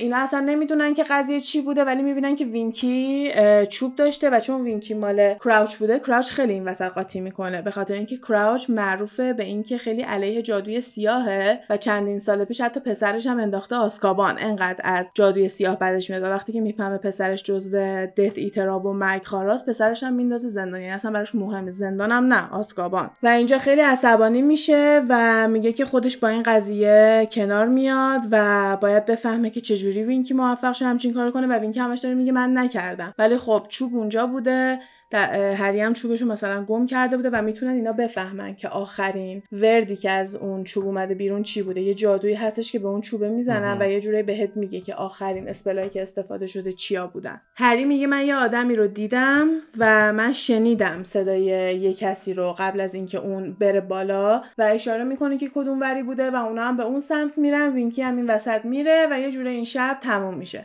[0.00, 3.32] اینا اصلا نمی‌دونن که قضیه چی بوده ولی می‌بینن که وینکی
[3.68, 7.62] چوب داشته و چون وینکی مال کراوچ بوده کراوچ خیلی این وسط قاطی می‌کنه.
[7.62, 12.60] به خاطر اینکه کراوچ معروفه به اینکه خیلی علیه جادوی سیاهه و چندین سال پیش
[12.60, 17.42] حتی پسرش هم انداخته آزکابان انقدر از جادوی سیاه بعدش و وقتی که می‌فهمه پسرش
[17.42, 21.70] جزو Death Eater ا و مرگ خواراست پسرش هم میندازه زندان یعنی اصلا براش مهمه.
[21.70, 23.10] زندانم نه آزکابان.
[23.22, 28.76] و اینجا خیلی عصبانی میشه و میگه که خودش با این قضیه کنار میاد و
[28.76, 31.46] باید بفهمه که چجوری وینکی موفق شه همچین کار کنه.
[31.46, 33.14] و وینکی همش داره میگه من نکردم.
[33.18, 34.78] ولی خب چوب اونجا بوده.
[35.18, 40.10] هری هم چوبشو مثلا گم کرده بوده و می‌تونن اینا بفهمن که آخرین وردی که
[40.10, 41.80] از اون چوب اومده بیرون چی بوده.
[41.80, 45.48] یه جادویی هستش که به اون چوبه می‌زنن و یه جوری بهت میگه که آخرین
[45.48, 47.40] اسپلایی که استفاده شده چیا بودن.
[47.56, 51.44] هری میگه من یه آدمی رو دیدم و من شنیدم صدای
[51.80, 56.02] یه کسی رو قبل از اینکه اون بره بالا و اشاره می‌کنه که کدوم وری
[56.02, 59.30] بوده و اونا هم به اون سمت میرن وینکی هم این وسط میره و یه
[59.30, 60.64] جوری این شب تموم میشه.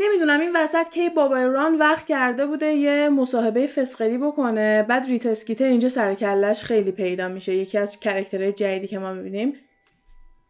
[0.00, 4.82] نمی‌دونم این وسط کی بابای ران وقت کرده بوده یه مصاحبه فسقلی بکنه.
[4.82, 7.54] بعد ریتا اسکیتر اینجا سر و کله‌ش خیلی پیدا میشه.
[7.54, 9.54] یکی از character های جدیدی که ما می‌بینیم.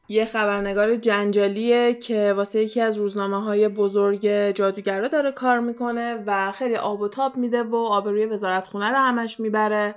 [0.08, 6.52] یه خبرنگار جنجالیه که واسه یکی از روزنامه های بزرگ جادوگرا داره کار می‌کنه و
[6.52, 9.94] خیلی آب و تاب میده و آبروی وزارت خونه رو همش می‌بره.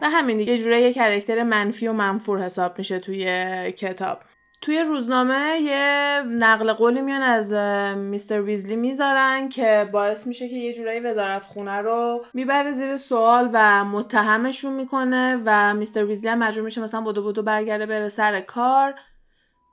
[0.00, 3.26] و همین دیگه جوره یه کرکتر منفی و منفور حساب میشه توی
[3.72, 4.18] کتاب.
[4.60, 7.52] توی روزنامه یه نقل قولی میان از
[7.96, 13.50] میستر ویزلی می‌ذارن که باعث میشه که یه جورایی وزارت خونه رو می‌بره زیر سوال
[13.52, 18.40] و متهمشون می‌کنه و میستر ویزلی هم مجبور میشه مثلا بودو بودو برگرده بره سر
[18.40, 18.94] کار.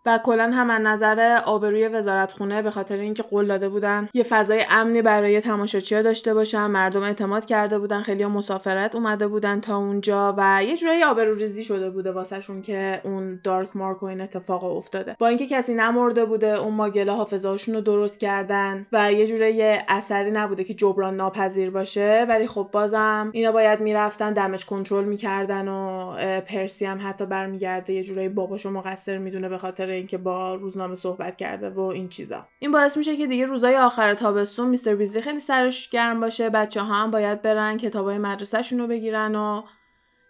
[0.07, 4.65] و کلا هم از نظر آبروی وزارتخونه به خاطر اینکه قول داده بودن یه فضای
[4.69, 10.35] امنی برای تماشاچی‌ها داشته باشن مردم اعتماد کرده بودن خیلی مسافرت اومده بودن تا اونجا
[10.37, 15.15] و یه جورایی آبروریزی شده بوده واسهشون که اون دارک مارک و این اتفاق افتاده.
[15.19, 20.31] با اینکه کسی نمرده بوده اون ماگله حافظه‌هاشون رو درست کردن و یه جورایی اثری
[20.31, 26.11] نبوده که جبران ناپذیر باشه ولی خب بازم اینا باید می‌رفتن دمج کنترل می‌کردن و
[26.41, 31.35] پرسی هم حتی برمیگرده یه جورایی باباشو مقصر می‌دونه به خاطر اینکه با روزنامه صحبت
[31.35, 32.47] کرده و این چیزا.
[32.59, 36.49] این باعث میشه که دیگه روزای آخر تابستون میستر بیزی خیلی سرش گرم باشه.
[36.49, 39.61] بچه ها هم باید برن کتابای مدرسهشون رو بگیرن و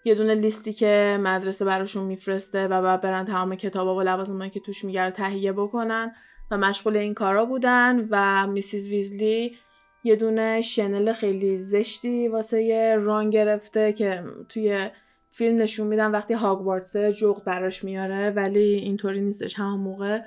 [0.05, 4.59] یه دونه لیستی که مدرسه براشون میفرسته و بعد برن تمام کتابا و لوازمایی که
[4.59, 6.15] توش میگره تهیه بکنن
[6.51, 9.57] و مشغول این کارا بودن و میسیز ویزلی
[10.03, 14.89] یه دونه شنل خیلی زشتی واسه ران گرفته که توی
[15.29, 19.59] فیلم نشون میدن وقتی هاگوارتس جغد براش میاره ولی اینطوری نیستش.
[19.59, 20.19] همون موقع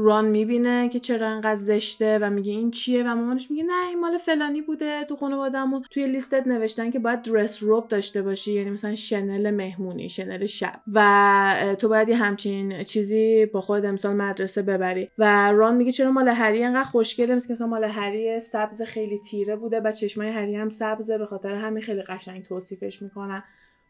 [0.00, 4.00] ران می‌بینه که چرا انقدر زشته و میگه این چیه و مامانش میگه نه این
[4.00, 5.82] مال فلانی بوده تو خانوادهمون.
[5.90, 10.80] توی لیستت نوشتن که باید درس روب داشته باشی یعنی مثلا شنل مهمونی شنل شب.
[10.92, 15.10] و تو باید یه همچین چیزی با خود امسال مدرسه ببری.
[15.18, 19.56] و ران میگه چرا مال هری انقدر خوشگله مثل مثلا مال هری سبز خیلی تیره
[19.56, 23.42] بوده و چشمای هری هم سبزه به خاطر همین خیلی قشنگ توصیفش می‌کنن.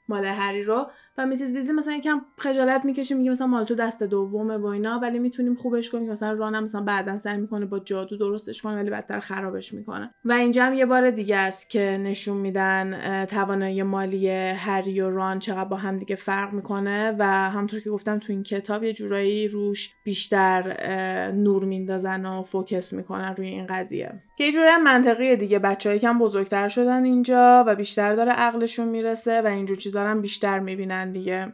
[0.08, 4.02] مال هری رو و میسیز ویزی مثلا یکم خجالت می‌کشه میگه مثلا مال تو دست
[4.02, 8.16] دومه و اینا ولی می‌تونیم خوبش کنیم مثلا رانم مثلا بعدا سعی می‌کنه با جادو
[8.16, 10.10] درستش کنه ولی بدتر خرابش می‌کنه.
[10.24, 15.38] و اینجا هم یه بار دیگه است که نشون میدن توانایی مالی هری و ران
[15.38, 19.48] چقدر با هم دیگه فرق می‌کنه و همونطور که گفتم تو این کتاب یه جورایی
[19.48, 20.76] روش بیشتر
[21.30, 24.22] نور میندازن و فوکس می‌کنن روی این قضیه.
[24.38, 29.42] که یه جوری منطقیه دیگه بچه‌ای کم بزرگتر شدن اینجا و بیشتر داره عقلشون می‌رسه
[29.42, 31.07] و اینجور چیزا هم بیشتر می‌بینن.
[31.12, 31.52] دیگه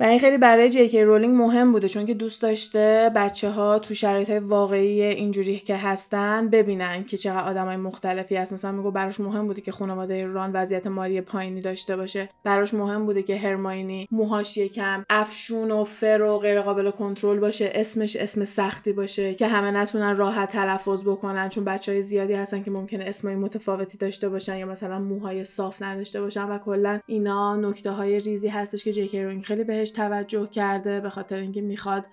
[0.00, 3.94] و این خیلی برای جی رولینگ مهم بوده چون که دوست داشته بچه ها تو
[3.94, 8.52] شرایط واقعی اینجوری که هستن ببینن که چقدر آدم های مختلفی هست.
[8.52, 12.28] مثلا میگم براش مهم بوده که خانواده ران وضعیت مالی پایینی داشته باشه.
[12.44, 17.70] براش مهم بوده که هرماینی موهاش یکم افشون و فر و غیر قابل کنترل باشه.
[17.74, 22.62] اسمش اسم سختی باشه که همه نتونن راحت تلفظ بکنن چون بچه های زیادی هستن
[22.62, 27.56] که ممکنه اسمای متفاوتی داشته باشن یا مثلا موهای صاف نداشته باشن و کلا اینا
[27.56, 32.04] نکته های ریزی هستش که جی رولینگ خیلی بهش توجه کرده به خاطر اینکه می‌خواد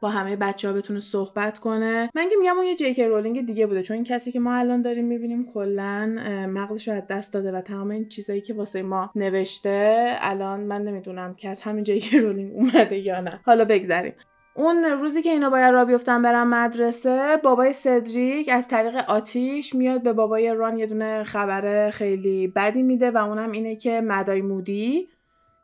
[0.00, 2.10] با همه بچه ها بتونه صحبت کنه.
[2.14, 4.82] من که میگم اون یه جیک رولینگ دیگه بوده چون این کسی که ما الان
[4.82, 6.06] داریم می‌بینیم کلا
[6.48, 10.82] مغزش رو از دست داده و تمام این چیزایی که واسه ما نوشته الان من
[10.82, 13.40] نمی‌دونم که از همین جیک رولینگ اومده یا نه.
[13.44, 14.12] حالا بگذریم.
[14.54, 20.02] اون روزی که اینا باید را بیفتن برن مدرسه بابای سدریک از طریق آتیش میاد
[20.02, 25.08] به بابای ران یه دونه خبر خیلی بدی میده و اونم اینه که مدای مودی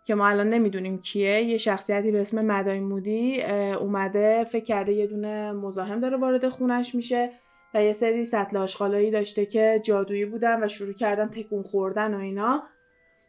[0.04, 3.42] که ما الان نمی‌دونیم کیه یه شخصیتی به اسم مدای مودی
[3.80, 7.30] اومده فکر کرده یه دونه مزاحم داره وارد خونش میشه
[7.74, 12.18] و یه سری سطل آشغالایی داشته که جادویی بودن و شروع کردن تکون خوردن و
[12.18, 12.62] اینا.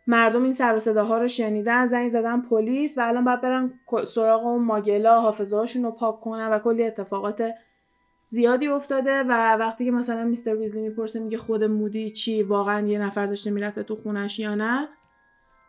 [0.08, 3.74] مردم این سر و صداها رو شنیدن زنگ زدن پلیس و الان باید برن
[4.08, 7.52] سراغ اون ماگلا حافظه هاشون رو پاک کنن و کلی اتفاقات
[8.28, 13.00] زیادی افتاده و وقتی که مثلا میستر ویزلی می‌پرسه میگه خود مودی چی واقعا یه
[13.00, 14.88] نفر داشته می‌رفته تو خونش یا نه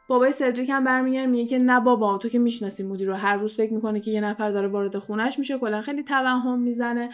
[0.08, 3.14] بابای سدریک هم برمیگرده میگه که نه بابا تو که می‌شناسی مودی رو.
[3.14, 5.58] هر روز فکر می‌کنه که یه نفر داره وارد خونش میشه.
[5.58, 7.10] کلا خیلی توهم می‌زنه.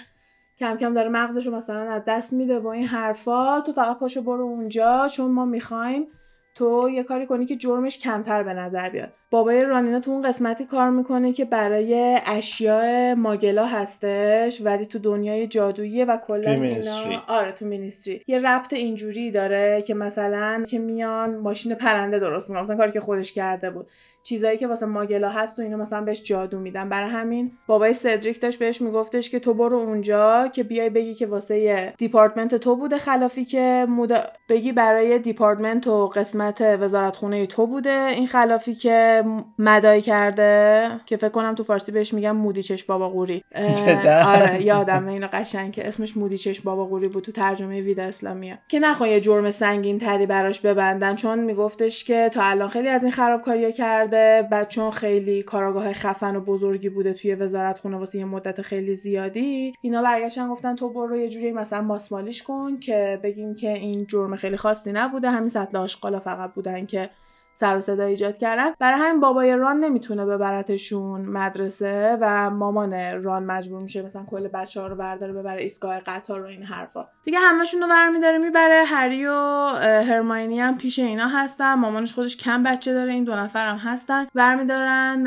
[0.59, 3.61] کم کم داره مغزش رو مثلا از دست میده با این حرفا.
[3.61, 6.07] تو فقط پاشو برو اونجا چون ما می‌خوایم
[6.55, 9.13] تو یه کاری کنی که جرمش کمتر به نظر بیاد.
[9.33, 15.47] بابای رانینا تو اون قسمتی کار می‌کنه که برای اشیاء ماگلا هستش ولی تو دنیای
[15.47, 17.23] جادویی و کلا اینا.
[17.29, 22.63] آره تو مینیستری یه ربط اینجوری داره که مثلا که میان ماشین پرنده درست می‌کنن.
[22.63, 23.87] مثلا کاری که خودش کرده بود.
[24.23, 26.89] چیزایی که واسه ماگلا هست و اینو مثلا بهش جادو میدن.
[26.89, 31.27] برای همین بابای سدریک داشت بهش میگفتش که تو برو اونجا که بیای بگی که
[31.27, 34.21] واسه دیپارتمنت تو بوده خلافی که مودا...
[34.49, 39.22] بگی برای دیپارتمنت و قسمت وزارت خونه تو بوده این خلافی که
[39.59, 43.45] مودی کرده که فکر کنم تو فارسی بهش میگم مودی چش بابا قوری
[44.35, 48.59] آره یادم اینو قشنگ که اسمش مودی چش بابا قوری بود تو ترجمه ویدا اسلامیه
[48.69, 53.03] که نخواه یه جرم سنگین تری براش ببندن چون میگفتش که تا الان خیلی از
[53.03, 58.19] این خرابکاری‌ها کرده بعد چون خیلی کاراگاه خفن و بزرگی بوده توی وزارت خونه واسه
[58.19, 63.21] یه مدت خیلی زیادی اینا برگشتن گفتن تو برو یه جوری مثلا ماسمالیش کن که
[63.23, 67.11] بگیم که این جرم خیلی خاصی نبوده همین سطل آشغالا فقط بودن که
[67.55, 68.71] سر و صدا ایجاد کردن.
[68.79, 74.81] برای همین بابای ران نمی‌تونه ببرتشون مدرسه و مامان ران مجبور میشه مثلا کل بچه
[74.81, 77.09] ها رو برداره ببره ایستگاه قطار رو این حرفا.
[77.25, 78.85] دیگه همشون رو برمیداره می‌بره.
[78.87, 81.75] هری و هرماینی هم پیش اینا هستن.
[81.75, 84.27] مامانش خودش کم بچه داره این دو نفر هم هستن.
[84.35, 85.25] برمیدارن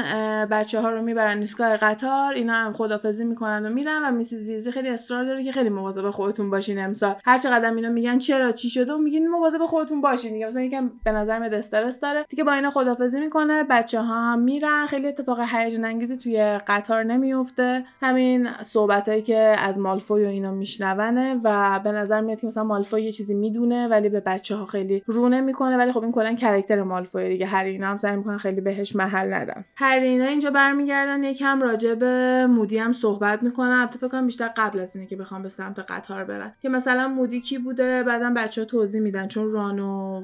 [0.51, 2.33] بچه ها رو می‌برن ایستگاه قطار.
[2.33, 6.09] اینا هم خدافزی می‌کنن و میرن و میسیز ویزی خیلی اصرار داره که خیلی مواظب
[6.09, 7.15] خودتون باشین امسال.
[7.25, 10.33] هر چقدر اینا میگن چرا چی شده و میگین مواظب خودتون باشین.
[10.33, 11.53] دیگه مثلا یکم به نظر میاد
[12.29, 14.87] دیگه با اینا خدافزی می‌کنه بچه ها هم میرن.
[14.87, 21.39] خیلی اتفاق هیجان انگیزی توی قطار نمیفته همین صحبتایی که از مالفوی و اینا میشنونه
[21.43, 25.03] و به نظر میاد که مثلا مالفوی یه چیزی می‌دونه ولی به بچه ها خیلی
[25.05, 27.45] رونه می‌کنه ولی خب این کلا کرکتر مالفوی دیگه.
[27.45, 29.65] هر اینا هم سعی می‌کنن خیلی بهش محل ندن.
[29.75, 31.23] هر اینا اینجا برمیگردن.
[31.23, 33.71] یکم راجع به مودی هم صحبت می‌کنن.
[33.71, 37.07] البته فکر کنم بیشتر قبل از اینه که بخوام به سمت قطار برن که مثلا
[37.07, 39.27] مودی کی بوده؟ بعدا بچه ها توضیح میدن.
[39.27, 40.23] چون رانو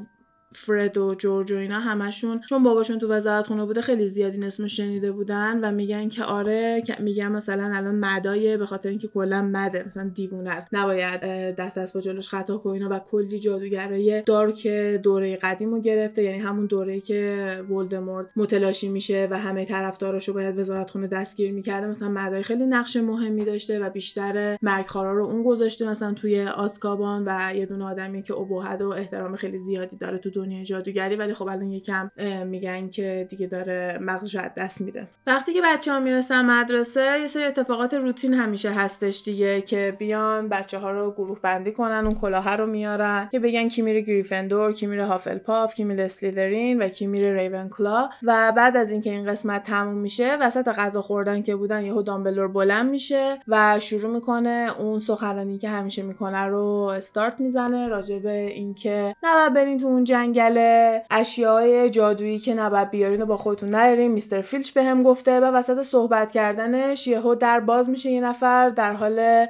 [0.54, 4.68] فرد و جورج و اینا همشون چون باباشون تو وزارت خونه بوده خیلی زیادی اسم
[4.68, 9.84] شنیده بودن و میگن که آره میگن مثلا الان مدایه به خاطر اینکه کلا مده
[9.88, 10.70] مثلا دیوونه است.
[10.72, 11.22] نباید
[11.56, 14.68] دست از با جلوش خطا کنه و کلی جادوگرای دارک
[15.04, 16.24] دوره قدیمو گرفته.
[16.24, 21.88] یعنی همون دوره که ولدمورت متلاشی میشه و همه طرفداراشو باید وزارت خونه دستگیر می‌کرده.
[21.88, 27.24] مثلا مدای خیلی نقش مهمی داشته و بیشتر مرگخوارا رو اون گذاشته مثلا توی آسکابان
[27.26, 31.34] و یه دونه آدمی که ابهت و احترام خیلی زیادی داره تو دنیای جادوگری ولی
[31.34, 32.12] خب الان یکم
[32.46, 35.08] میگن که دیگه داره مغزش از دست میده.
[35.28, 40.50] وقتی که بچه ها می‌رسن مدرسه یه سری اتفاقات روتین همیشه هستش دیگه که بیان
[40.50, 44.74] بچه ها رو گروه بندی کنن اون کلاه رو میارن که بگن کی میره گریفندور
[44.74, 48.10] کی میره هافلپاف کی میره اسلیدرین و کی میره ریونکلا.
[48.24, 52.48] و بعد از اینکه این قسمت تموم میشه وسط غذا خوردن که بودن یهو دامبلور
[52.48, 58.48] بلند میشه و شروع می‌کنه اون سخنرانی که همیشه می‌کنه رو استارت می‌زنه راجع به
[58.48, 64.12] اینکه نباید برین تو اون جنگل اشیاء جادویی که نباید بیارین و با خودتون نیارین.
[64.12, 68.94] میستر فیلچ بهم گفته و وسط صحبت کردنش یهو در باز میشه یه نفر در
[68.94, 69.48] حال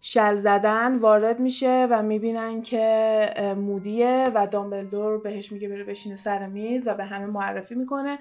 [0.00, 6.46] شل زدن وارد میشه و می‌بینن که مودیه و دامبلدور بهش میگه بره بشینه سر
[6.46, 8.18] میز و به همه معرفی می‌کنه.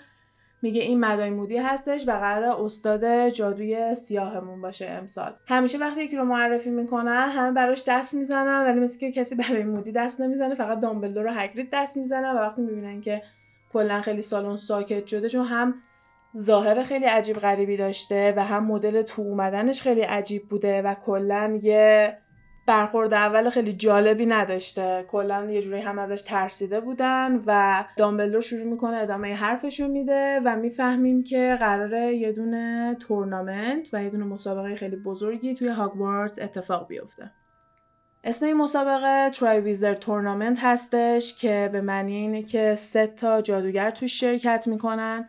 [0.62, 5.34] میگه این مدای مودی هستش و قرار استاد جادوی سیاهمون باشه امسال.
[5.48, 9.64] همیشه وقتی یکی رو معرفی می‌کنن همه براش دست می‌زنن ولی مثل که کسی برای
[9.64, 13.22] مودی دست نمی‌زنه فقط دامبلدور و هگرید دست می‌زنن و وقتی می‌بینن که
[13.74, 15.74] کلا خیلی سالن ساکت شده چون هم
[16.38, 21.60] ظاهر خیلی عجیب غریبی داشته و هم مدل تو اومدنش خیلی عجیب بوده و کلا
[21.64, 22.18] یه
[22.70, 25.06] برخورد اول خیلی جالبی نداشته.
[25.08, 30.56] کلا یه جوری هم ازش ترسیده بودن و دامبلدور شروع می‌کنه ادامه حرفشو میده و
[30.56, 36.88] می‌فهمیم که قراره یه دونه تورنامنت و یه دونه مسابقه خیلی بزرگی توی هاگوارتس اتفاق
[36.88, 37.32] بیفته.
[38.24, 43.92] اسم این مسابقه ترای ویزر تورنامنت هستش که به معنی اینه که سه تا جادوگر
[43.92, 45.28] توش شرکت می‌کنن.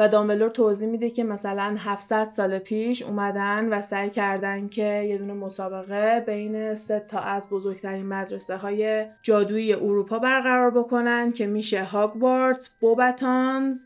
[0.00, 5.18] و دامبلور توضیح میده که مثلا 700 سال پیش اومدن و سعی کردن که یه
[5.18, 11.84] دونه مسابقه بین سه تا از بزرگترین مدرسه های جادویی اروپا برقرار بکنن که میشه
[11.84, 13.84] هاگوارت، بوبتانز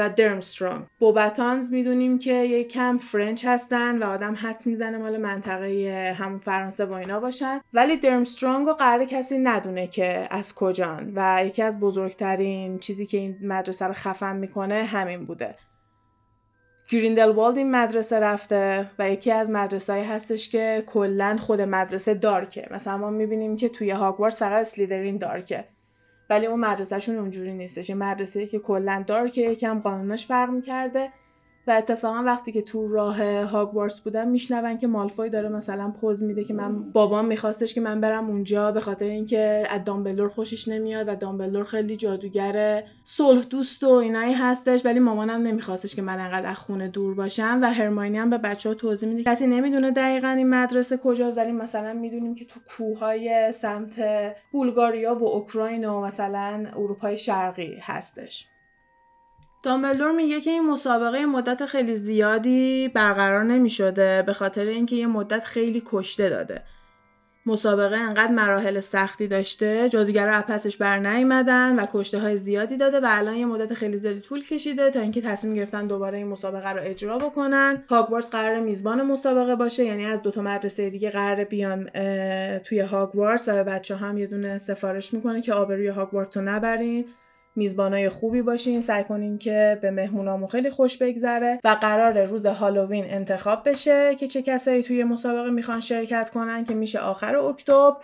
[0.00, 0.84] و درمسترونگ.
[0.98, 6.84] بوبتانز می‌دونیم که یه کم فرنچ هستن و آدم حد می‌زنه مال منطقه همون فرانسه
[6.84, 7.60] و اینا باشن.
[7.72, 11.12] ولی درمسترونگ رو قرار کسی ندونه که از کجان.
[11.14, 15.54] و یکی از بزرگترین چیزی که این مدرسه رو خفن می‌کنه همین بوده.
[16.90, 22.68] گریندلوالد این مدرسه رفته و یکی از مدرسه هستش که کلا خود مدرسه دارکه.
[22.70, 25.64] مثلا ما می‌بینیم که توی هاگوارتس فقط اسلیدرین دارکه.
[26.30, 27.88] ولی اون مدرسهشون اونجوری نیستش.
[27.88, 31.12] یه مدرسه که کلا دارکه یکم قانوناش فرق می‌کرده.
[31.66, 36.44] و اتفاقا وقتی که تو راه هاگوارتس بودم میشنون که مالفوی داره مثلا پوز میده
[36.44, 41.08] که من بابام میخواستش که من برم اونجا به خاطر اینکه از دامبلور خوشش نمیاد
[41.08, 46.50] و دامبلور خیلی جادوگر صلح دوست و اینایی هستش ولی مامانم نمیخواستش که من انقدر
[46.50, 49.22] از خونه دور باشم و هرماینی هم به بچه ها توضیح میده.
[49.22, 53.94] کسی نمی‌دونه دقیقا این مدرسه کجاست ولی مثلا می‌دونیم که تو کوههای سمت
[54.52, 58.49] بولگاریا و اوکراین و مثلا اروپای شرقی هستش.
[59.62, 65.06] دامبلدور میگه که این مسابقه مدت خیلی زیادی برقرار نمی شده به خاطر اینکه یه
[65.06, 66.62] مدت خیلی کشته داده.
[67.46, 73.06] مسابقه انقدر مراحل سختی داشته جادوگرا پسش بر نیومدن و کشته های زیادی داده و
[73.08, 76.80] الان یه مدت خیلی زیادی طول کشیده تا اینکه تصمیم گرفتن دوباره این مسابقه رو
[76.82, 81.90] اجرا بکنن هاگوارتس قرار میزبان مسابقه باشه یعنی از دو تا مدرسه دیگه قرار بیان
[82.58, 87.04] توی هاگوارتس و به بچه هم یه دونه سفارش می‌کنه که آبروی هاگوارتس رو نبرین
[87.56, 88.80] میزبانای خوبی باشین.
[88.80, 94.28] سعی کنین که به مهمونامون خیلی خوش بگذره و قرار روز هالووین انتخاب بشه که
[94.28, 97.96] چه کسایی توی مسابقه می‌خوان شرکت کنن که میشه آخر اکتبر.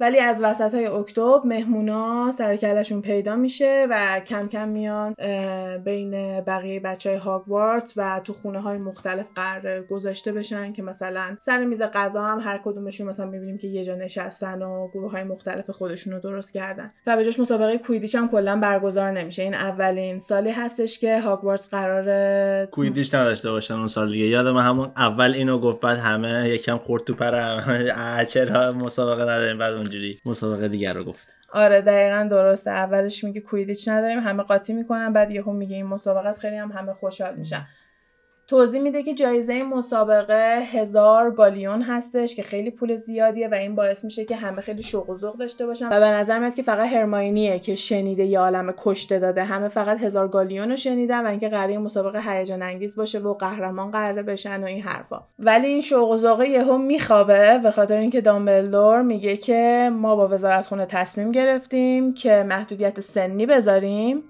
[0.00, 5.14] ولی از وسط های اکتبر مهمونا سرکلشون پیدا میشه و کم کم میان
[5.84, 11.36] بین بقیه بچه های هاگوارت و تو خونه های مختلف قرار گذاشته بشن که مثلا
[11.40, 15.24] سر میز غذا هم هر کدومشون مثلا می‌بینیم که یه جا نشستن و گروه های
[15.24, 19.42] مختلف خودشون رو درست کردن و به جاش مسابقه کویدیچ هم کلا برگزار نمیشه.
[19.42, 24.24] این اولین سالی هستش که هاگوارتس قرار کویدیچ نداشته باشن اون سال دیگه.
[24.24, 27.36] یادم همون اول اینو گفت بعد همه یکم خورد تو پر
[28.24, 31.28] چرا مسابقه نداریم؟ بعد اونجوری مسابقه دیگر رو گفت.
[31.52, 32.70] آره دقیقا درسته.
[32.70, 36.72] اولش میگه کویدیچ نداریم همه قاطی می‌کنن بعد یهو میگه این مسابقه است خیلی هم
[36.72, 37.66] همه خوشحال میشن.
[38.48, 44.04] توضیح میده که جایزه مسابقه هزار گالیون هستش که خیلی پول زیادیه و این باعث
[44.04, 45.86] میشه که همه خیلی شوق و ذوق داشته باشن.
[45.86, 49.44] و به نظر میاد که فقط هرماینیه که شنیده یه عالم کشته داده.
[49.44, 53.90] همه فقط هزار گالیون رو شنیدن و اینکه قراره مسابقه هیجان انگیز باشه و قهرمان
[53.90, 55.20] قراره بشن و این حرفا.
[55.38, 60.28] ولی این شوق و ذوق یهو میخوابه به خاطر اینکه دامبلدور میگه که ما با
[60.28, 64.22] وزارت خونه تصمیم گرفتیم که محدودیت سنی بذاریم.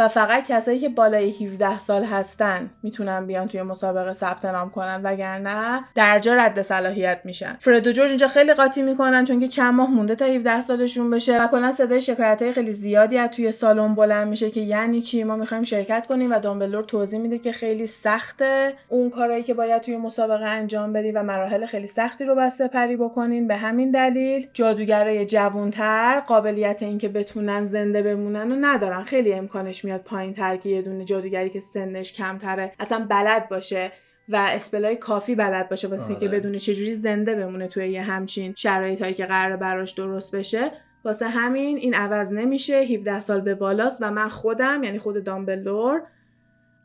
[0.00, 5.00] و فقط کسایی که بالای 17 سال هستن می‌تونن بیان توی مسابقه ثبت نام کنن
[5.04, 7.56] وگرنه درجا رد صلاحیت میشن.
[7.60, 11.10] فرد و جورج اینجا خیلی قاطی می‌کنن چون که چند ماه مونده تا 17 سالشون
[11.10, 15.24] بشه و کلا صدای شکایت خیلی زیادی از توی سالن بلند میشه که یعنی چی؟
[15.24, 19.82] ما می‌خوایم شرکت کنیم و دامبلور توضیح میده که خیلی سخته اون کارهایی که باید
[19.82, 23.46] توی مسابقه انجام بدی و مراحل خیلی سختی رو بس سپری بکنین.
[23.46, 29.02] به همین دلیل جادوگرای جوانتر قابلیت اینکه بتونن زنده بمونن و ندارن.
[29.02, 32.72] خیلی امکانش میاد پایین تر که یه دونه جادوگری که سنش کمتره.
[32.80, 33.92] اصلا بلد باشه
[34.28, 39.02] و اسپلای کافی بلد باشه واسه که بدونه چجوری زنده بمونه توی یه همچین شرایط
[39.02, 40.72] هایی که قرار براش درست بشه.
[41.04, 42.74] واسه همین این عوض نمیشه.
[42.74, 46.02] 17 سال به بالاست و من خودم یعنی خود دامبلور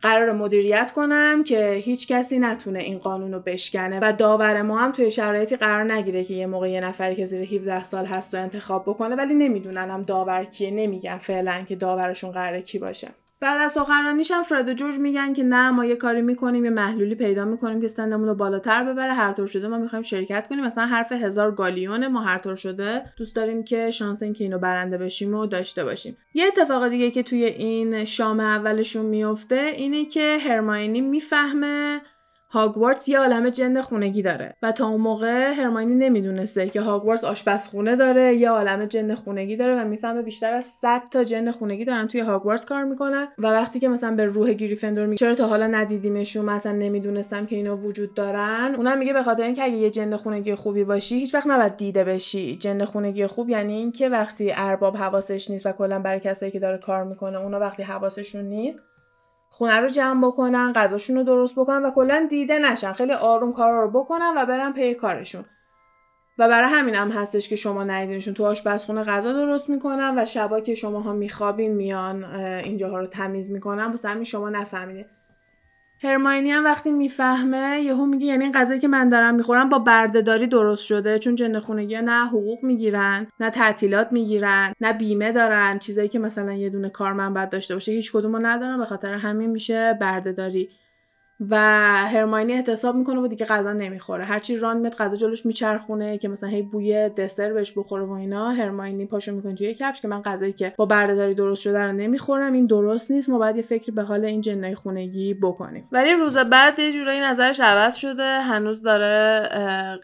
[0.02, 4.92] قرار مدیریت کنم که هیچ کسی نتونه این قانون رو بشکنه و داور ما هم
[4.92, 8.38] توی شرایطی قرار نگیره که یه موقع یه نفری که زیر 17 سال هست و
[8.38, 13.08] انتخاب بکنه ولی نمی‌دونن هم داور کیه نمیگن فعلا که داورشون قراره کی باشه.
[13.46, 16.72] بعد از سخنرانیش هم فرد و جورج میگن که نه ما یه کاری می‌کنیم یه
[16.72, 19.14] محلولی پیدا می‌کنیم که سنمون رو بالاتر ببره.
[19.14, 20.66] هر طور شده ما می‌خوایم شرکت کنیم.
[20.66, 24.98] مثلا حرف هزار گالیون ما هر طور شده دوست داریم که شانس اینکه اینو برنده
[24.98, 26.18] بشیم و داشته باشیم.
[26.34, 32.02] یه اتفاق دیگه که توی این شام اولشون میفته اینه که هرماینی می‌فهمه
[32.56, 37.96] هاگوارتس یه عالم جن خونگی داره و تا اون موقع هرماینی نمی‌دونسته که هاگوارتس آشپزخونه
[37.96, 42.08] داره یه عالم جن خونگی داره و می‌فهمه بیشتر از 100 تا جن خونگی دارن
[42.08, 45.68] توی هاگوارتس کار می‌کنن و وقتی که مثلا به روح گریفندور میگه چرا تا حالا
[45.68, 48.76] ندیدیمشون؟ مثلا نمی‌دونستم که اینا وجود دارن.
[48.78, 52.04] اونم میگه به خاطر اینکه اگه یه جن خونگی خوبی باشی هیچ وقت نباید دیده
[52.04, 52.58] بشی.
[52.58, 56.78] جن خونگی خوب یعنی اینکه وقتی ارباب حواسش نیست و کلا برای کسایی که داره
[56.78, 58.80] کار می‌کنه اونا وقتی حواسشون نیست
[59.58, 62.94] خونه رو جمع بکنن غذاشون رو درست بکنن و کلا دیده نشن.
[62.94, 65.46] خیلی آروم کارا رو بکنن و برن پی کارشون.
[66.38, 70.60] و برای همین هم هستش که شما ندیدینشون تو آشپزخونه غذا درست می‌کنن و شبا
[70.60, 75.06] که شما ها میخوابین میان اینجاها رو تمیز می‌کنن واسه همین شما نفهمیدین
[76.04, 80.48] هرماینی هم وقتی می‌فهمه یهو میگه یعنی این غذایی که من دارم می‌خورم با بردهداری
[80.48, 86.10] درست شده چون جن خونگی نه حقوق می‌گیرن نه تعطیلات می‌گیرن نه بیمه دارن چیزایی
[86.10, 89.98] که مثلا یه دونه کارمند باید داشته باشه هیچ کدومو ندارن به خاطر همین میشه
[90.02, 90.70] بردهداری.
[91.50, 91.58] و
[92.08, 94.26] هرماینی احتساب می‌کنه و دیگه غذا نمی‌خوره.
[94.26, 98.50] هرچی ران میاد غذا جلوش میچرخونه که مثلا هی بوی دسر بهش بخوره و اینا.
[98.52, 102.54] هرماینی پاشو می‌کنه توی کفش که من غذایی که با بردهداری درست شده رو نمی‌خورم.
[102.54, 103.30] این درست نیست.
[103.30, 105.88] ما باید یه فکری به حال این جنای خونگی بکنیم.
[105.92, 108.42] ولی روز بعد یه جورایی نظرش عوض شده.
[108.42, 109.50] هنوز داره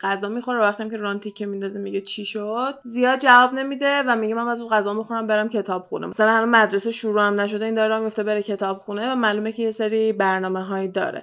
[0.02, 0.60] غذا می‌خوره.
[0.60, 2.74] وقتی که ران تیکه میندازه میگه چی شد.
[2.84, 6.46] زیاد جواب نمیده و میگه من از اون غذا می‌خورم برم کتاب خونه مثلا همه
[6.46, 7.66] مدرسه شروع هم نشده.
[7.66, 11.22] این داره میفته بره کتاب خونه و معلومه که یه سری برنامه هایی داره.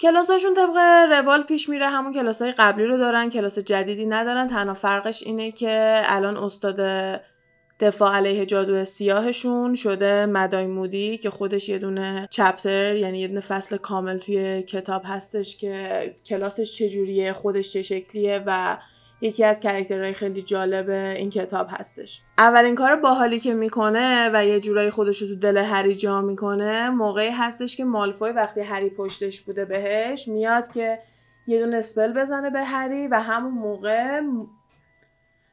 [0.00, 0.76] کلاساشون طبق
[1.10, 4.48] روال پیش میره همون کلاسای قبلی رو دارن کلاس جدیدی ندارن.
[4.48, 6.80] تنها فرقش اینه که الان استاد
[7.80, 13.40] دفاع علیه جادو سیاهشون شده مدای مودی که خودش یه دونه چپتر یعنی یه دونه
[13.40, 18.78] فصل کامل توی کتاب هستش که کلاسش چجوریه خودش چه شکلیه و
[19.20, 22.22] یکی از کرکترهای خیلی جالب این کتاب هستش.
[22.38, 26.90] اولین کار باحالی که می‌کنه و یه جورایی خودش رو تو دل هری جا می‌کنه
[26.90, 30.98] موقعی هستش که مالفوی وقتی هری پشتش بوده بهش میاد که
[31.46, 34.20] یه دونه اسپل بزنه به هری و همون موقع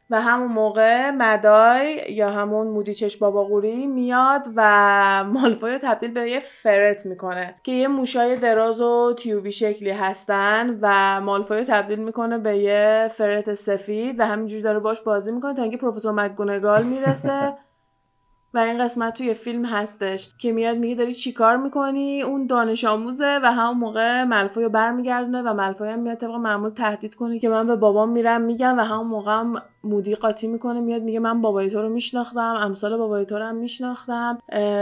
[0.10, 6.40] و همون موقع مدای یا همون مودیچش باباغوری میاد و مالفوی رو تبدیل به یه
[6.64, 12.38] فرت می‌کنه که یه موشای دراز و تیوبی شکلی هستن و مالفوی رو تبدیل می‌کنه
[12.38, 17.54] به یه فرت سفید و همینجوری داره باش بازی می‌کنه تا اینکه پروفسور مکگونگال می‌رسه.
[18.56, 23.40] و این قسمت توی فیلم هستش که میاد میگه داری چیکار می‌کنی؟ اون دانش آموزه
[23.44, 27.50] و همون موقع ملفوی رو برمیگردونه و ملفوی هم میاد طبق معمول تهدید کنه که
[27.50, 31.42] من به بابام میرم میگم و همون موقع هم مودی قاطی می‌کنه میاد میگه من
[31.42, 34.38] بابای تو رو میشناختم امثال بابای تو رو هم میشناختم.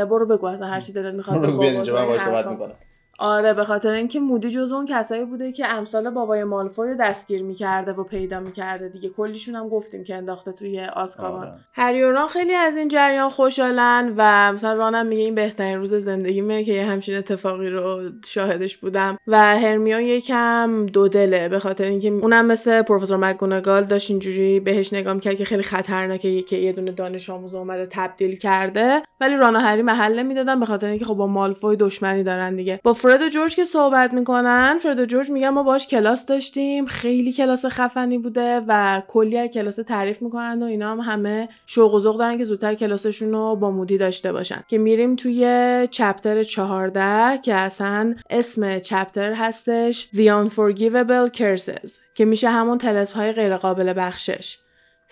[0.10, 2.68] برو بگو اصلا هر چی دلت می‌خواد بابا
[3.20, 7.44] آره به خاطر اینکه مودی جز اون کسایی بوده که امثال بابای مالفوی رو دستگیر
[7.44, 9.10] می‌کرده و پیدا می‌کرده دیگه.
[9.10, 11.54] کلیشون هم گفتیم که انداخته توی آسکابان آره.
[11.74, 15.94] هری و ران خیلی از این جریان خوشحالن و مثلا رانم میگه این بهترین روز
[15.94, 19.18] زندگیمه که یه همچین اتفاقی رو شاهدش بودم.
[19.28, 24.94] و هرمیون یکم دو دله به خاطر اینکه اونم مثل پروفسور مکگوناگال داشت اینجوری بهش
[24.94, 29.02] نگاه می‌کرد که خیلی خطرناکه که یه دونه دانش آموز اومده تبدیل کرده.
[29.22, 32.80] ولی رانا هری محل نمی‌دادن به خاطر اینکه خب با مالفوی دشمنی دارن دیگه.
[32.84, 36.86] با فرد و جورج که صحبت می‌کنن فرد و جورج میگن ما باش کلاس داشتیم
[36.86, 41.94] خیلی کلاس خفنی بوده و کلی از کلاس تعریف می‌کنن و اینا هم همه شوق
[41.94, 44.64] و ذوق دارن که زودتر کلاسشون رو با مودی داشته باشن.
[44.68, 45.48] که میریم توی
[45.92, 53.32] چپتر 14 که اصلا اسم چپتر هستش The Unforgivable Curses که میشه همون تلسم های
[53.32, 54.63] غیر قابل بخشش.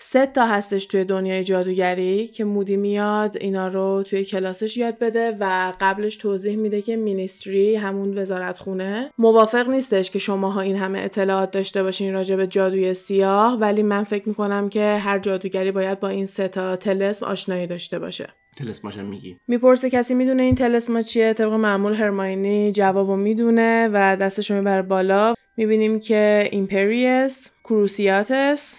[0.04, 5.36] سه تا هستش توی دنیای جادوگری که مودی میاد اینا رو توی کلاسش یاد بده
[5.40, 11.00] و قبلش توضیح میده که مینیستری همون وزارت خونه موافق نیستش که شماها این همه
[11.00, 16.00] اطلاعات داشته باشین راجع به جادوی سیاه ولی من فکر می‌کنم که هر جادوگری باید
[16.00, 18.28] با این سه تا تلسم آشنایی داشته باشه.
[18.56, 24.54] طلسماشم میگی؟ می‌پرسه کسی می‌دونه این طلسما چیه؟ طبق معمول هرماینی جوابو می‌دونه و دستشو
[24.54, 25.34] می‌بره بالا.
[25.56, 28.78] می‌بینیم که Imperius Cruciatus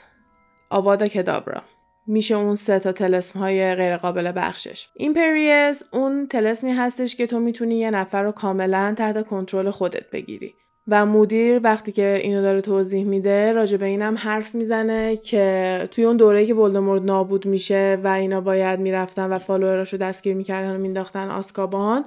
[0.74, 1.62] Avada Kedavra
[2.08, 7.40] میشه اون سه تا طلسم های غیر قابل بخشش Imperius اون طلسمی هستش که تو
[7.40, 10.54] می‌تونی یه نفر رو کاملا تحت کنترل خودت بگیری.
[10.88, 16.04] و مودی وقتی که اینو داره توضیح میده راجع به اینم حرف می‌زنه که توی
[16.04, 20.76] اون دوره که ولدمورت نابود میشه و اینا باید می‌رفتن و follower اشو دستگیر می‌کردن
[20.76, 22.06] و مینداختن آزکابان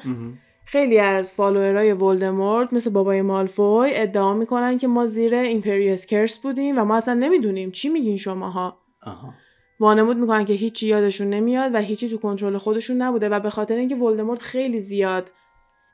[0.68, 6.38] خیلی از follower ای ولدمورت مثل بابای مالفوی ادعا می‌کنن که ما زیر Imperius Curse
[6.38, 8.78] بودیم و ما اصلا نمی‌دونیم چی میگین شماها.
[9.02, 9.34] آها.
[9.80, 13.74] وانمود می‌کنن که هیچی یادشون نمیاد و هیچی تو کنترل خودشون نبوده و به خاطر
[13.74, 15.30] اینکه ولدمورت خیلی زیاد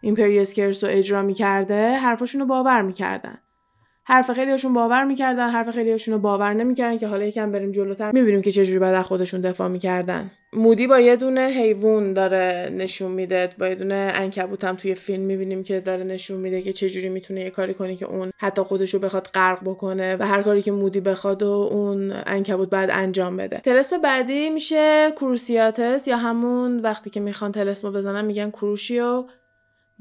[0.03, 3.39] Imperius Curse رو اجرا می‌کرده حرفاشون رو باور می‌کردن.
[4.05, 8.42] حرف خیلیشون باور می‌کردن حرف خیلیشون رو باور نمی‌کردن که حالا یکم بریم جلوتر می‌بینیم
[8.42, 10.30] که چجوری بعد از خودشون دفاع می‌کردن.
[10.53, 15.22] مودی با یه دونه حیوان داره نشون میده با یه دونه عنکبوت هم توی فیلم
[15.22, 18.98] می‌بینیم که داره نشون میده که چجوری می‌تونه یه کاری کنه که اون حتی خودشو
[18.98, 23.59] بخواد غرق بکنه و هر کاری که مودی بخواد و اون عنکبوت بعد انجام بده.
[23.59, 29.24] طلسم بعدی میشه کروسیاتس یا همون وقتی که می‌خوان تلسمو بزنن میگن کروشیو.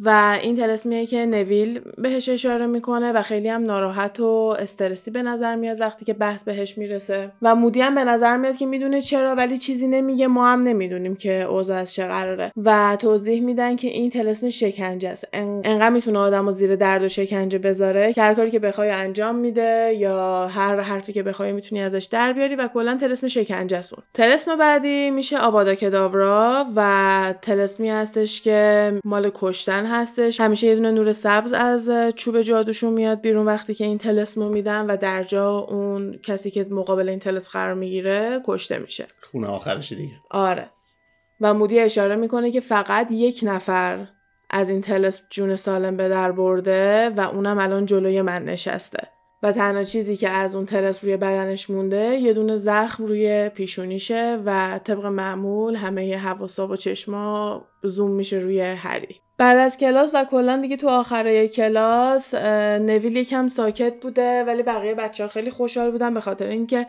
[0.03, 5.23] و این تلسمیه که نویل بهش اشاره می‌کنه و خیلی هم ناراحت و استرسی به
[5.23, 7.31] نظر میاد وقتی که بحث بهش می‌رسه.
[7.41, 10.27] و مودی هم به نظر میاد که می‌دونه چرا ولی چیزی نمیگه.
[10.27, 12.51] ما هم نمی‌دونیم که اوضاع از چه قراره.
[12.57, 15.27] و توضیح میدن که این تلسم شکنجه است.
[15.33, 19.93] انقدر می‌تونه آدم زیر درد و شکنجه بذاره که هر کاری که بخوای انجام میده
[19.97, 24.57] یا هر حرفی که بخوای می‌تونی ازش در بیاری و کلا تلسم شکنجه سون تلسم
[24.57, 30.41] بعدی میشه آبادا کداورا و تلسمی هستش که مال کشتن هستش.
[30.41, 34.85] همیشه یه دونه نور سبز از چوب جادوشون میاد بیرون وقتی که این تلسمو میدن
[34.85, 39.07] و در جا اون کسی که مقابل این تلسم قرار می‌گیره کشته میشه.
[39.31, 40.13] خونه آخرش دیگه.
[40.31, 40.69] آره.
[41.41, 44.07] و مودی اشاره می‌کنه که فقط یک نفر
[44.49, 49.07] از این تلسم جون سالم به در برده و اونم الان جلوی من نشسته.
[49.43, 54.39] و تنها چیزی که از اون تلس روی بدنش مونده یه دونه زخم روی پیشونیشه
[54.45, 59.21] و طبق معمول همه حواسا و چشما زوم میشه روی هری.
[59.41, 64.95] بعد از کلاس و کلا دیگه تو آخره کلاس نویل یکم ساکت بوده ولی بقیه
[64.95, 66.87] بچه ها خیلی خوشحال بودن به خاطر اینکه این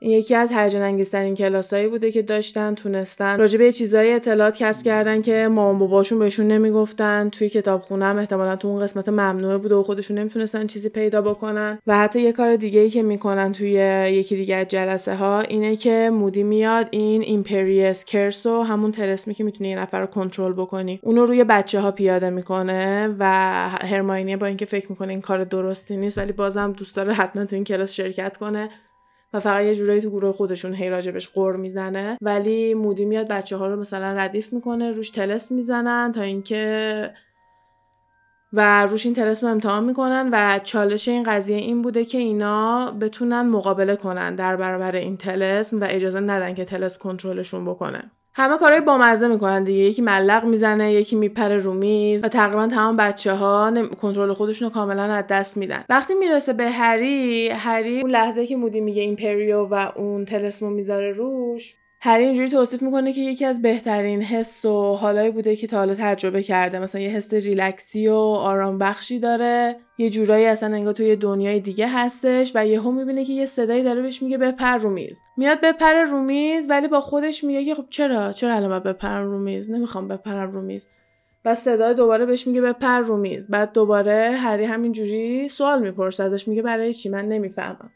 [0.00, 3.38] یکی از هیجان انگیزترین کلاسایی بوده که داشتن تونستن.
[3.38, 7.28] راجع به چیزایی اطلاعات کسب کردن که مامان باباشون بهشون نمی‌گفتن.
[7.28, 11.78] توی کتابخونه هم احتمالا تو اون قسمت ممنوعه بوده و خودشون نمی‌تونستن چیزی پیدا بکنن.
[11.86, 13.70] و حتی یه کار دیگه ای که می‌کنن توی
[14.12, 19.34] یکی دیگه از جلسه ها اینه که مودی میاد این Imperius Curse و همون طلسمی
[19.34, 21.00] که می‌تونی یه نفر رو کنترل بکنی.
[21.02, 23.24] اونو روی بچه ها پیاده می‌کنه و
[23.68, 27.56] هرماینی با اینکه فکر می‌کنه این کار درستی نیست ولی بازم دوست داره حتما تو
[27.56, 28.70] این کلاس شرکت کنه.
[29.34, 32.18] و فقط یه جورایی تو گروه خودشون هی راجبش قور می‌زنه.
[32.20, 37.10] ولی مودی میاد بچه ها رو مثلا ردیف می‌کنه روش تلس می‌زنن تا اینکه
[38.52, 43.42] و روش این تلسم امتحان می‌کنن و چالش این قضیه این بوده که اینا بتونن
[43.42, 48.10] مقابله کنن در برابر این تلسم و اجازه ندن که تلسم کنترلشون بکنه.
[48.36, 49.84] همه کارهای بامزه می‌کنن دیگه.
[49.84, 54.74] یکی ملق می‌زنه یکی میپره رو میز و تقریبا تمام بچه ها کنترل خودشون رو
[54.74, 55.84] کاملا از دست میدن.
[55.88, 61.12] وقتی می‌رسه به هری هری اون لحظه که مودی میگه ایمپریو و اون تلسمو می‌ذاره
[61.12, 61.76] روش
[62.06, 65.94] هری اینجوری توصیف می‌کنه که یکی از بهترین حس و حالایی بوده که تا حالا
[65.94, 66.78] تجربه کرده.
[66.78, 69.76] مثلا یه حس ریلکسی و آرام بخشی داره.
[69.98, 74.02] یه جورایی اصلا انگار توی دنیای دیگه هستش و یهو می‌بینه که یه صدایی داره
[74.02, 75.20] بهش میگه بپر رو میز.
[75.36, 79.30] میاد بپر رو میز ولی با خودش میگه که خب چرا؟ چرا الان باید بپرم
[79.30, 80.86] رو میز؟ نمی‌خوام بپرم رو میز.
[81.44, 83.50] بعد صدا دوباره بهش میگه بپر رو میز.
[83.50, 87.90] بعد دوباره هری همینجوری سوال می‌پرسه ازش میگه برای چی؟ من نمی‌فهمم.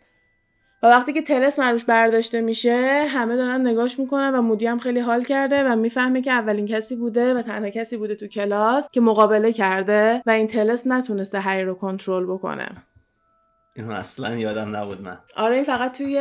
[0.83, 5.01] و وقتی که تلس مروش برداشته میشه همه دارن نگاش می‌کنن و مودی هم خیلی
[5.01, 9.01] حال کرده و می‌فهمه که اولین کسی بوده و تنها کسی بوده تو کلاس که
[9.01, 12.69] مقابله کرده و این تلس نتونسته هری رو کنترل بکنه.
[13.77, 15.19] اینو اصلا یادم نبود من.
[15.37, 16.15] آره این فقط توی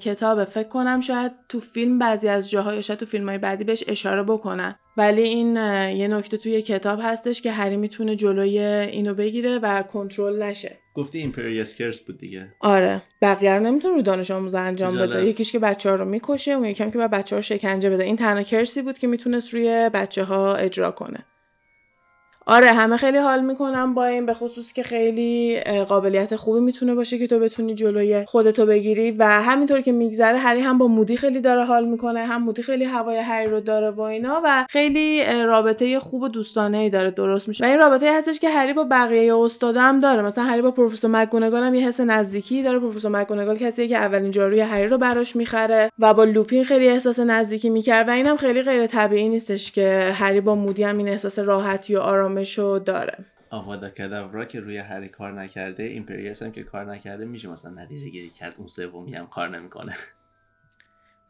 [0.00, 0.44] کتابه.
[0.44, 3.84] فکر کنم شاید تو فیلم بعضی از جاها یا شاید تو فیلم های بعدی بهش
[3.88, 4.74] اشاره بکنن.
[4.96, 5.56] ولی این
[5.96, 10.76] یه نکته توی کتاب هستش که هری می‌تونه جلوی اینو بگیره و کنترل نشه.
[10.98, 12.54] گفتی Imperius Curse بود دیگه.
[12.60, 13.02] آره.
[13.22, 15.26] بقیه رو نمی‌تونه رو دانش آموز انجام بده.
[15.26, 18.04] یکیش که بچه ها رو می‌کشه اون یکیم که بعد بچه ها رو شکنجه بده.
[18.04, 21.24] این تنها curse ی بود که می‌تونست روی بچه ها اجرا کنه.
[22.50, 27.18] آره همه خیلی حال می‌کنم با این به خصوص که خیلی قابلیت خوبی می‌تونه باشه
[27.18, 31.40] که تو بتونی جلوی خودتو بگیری و همینطور که میگذره هری هم با مودی خیلی
[31.40, 35.98] داره حال می‌کنه هم مودی خیلی هوای هری رو داره و اینا و خیلی رابطه
[35.98, 37.64] خوب و دوستانه ای داره درست میشه.
[37.64, 40.22] و این رابطه هستش که هری با بقیه استادا هم داره.
[40.22, 42.78] مثلا هری با پروفسور مکگونگال هم یه حس نزدیکی داره.
[42.78, 47.20] پروفسور مکگونگال کسیه که اولین جاروی هری رو براش می‌خره و با لوپین خیلی احساس
[47.20, 51.38] نزدیکی می‌کرد و اینم خیلی غیر طبیعی نیستش که هری با مودی هم این احساس
[51.38, 53.24] راحتی و آرامش رو داره.
[53.50, 58.08] Avada Kedavra که روی هری کار نکرده Imperius هم که کار نکرده میشه مثلا نتیجه
[58.08, 59.92] گیری کرد اون سومی هم کار نمی‌کنه.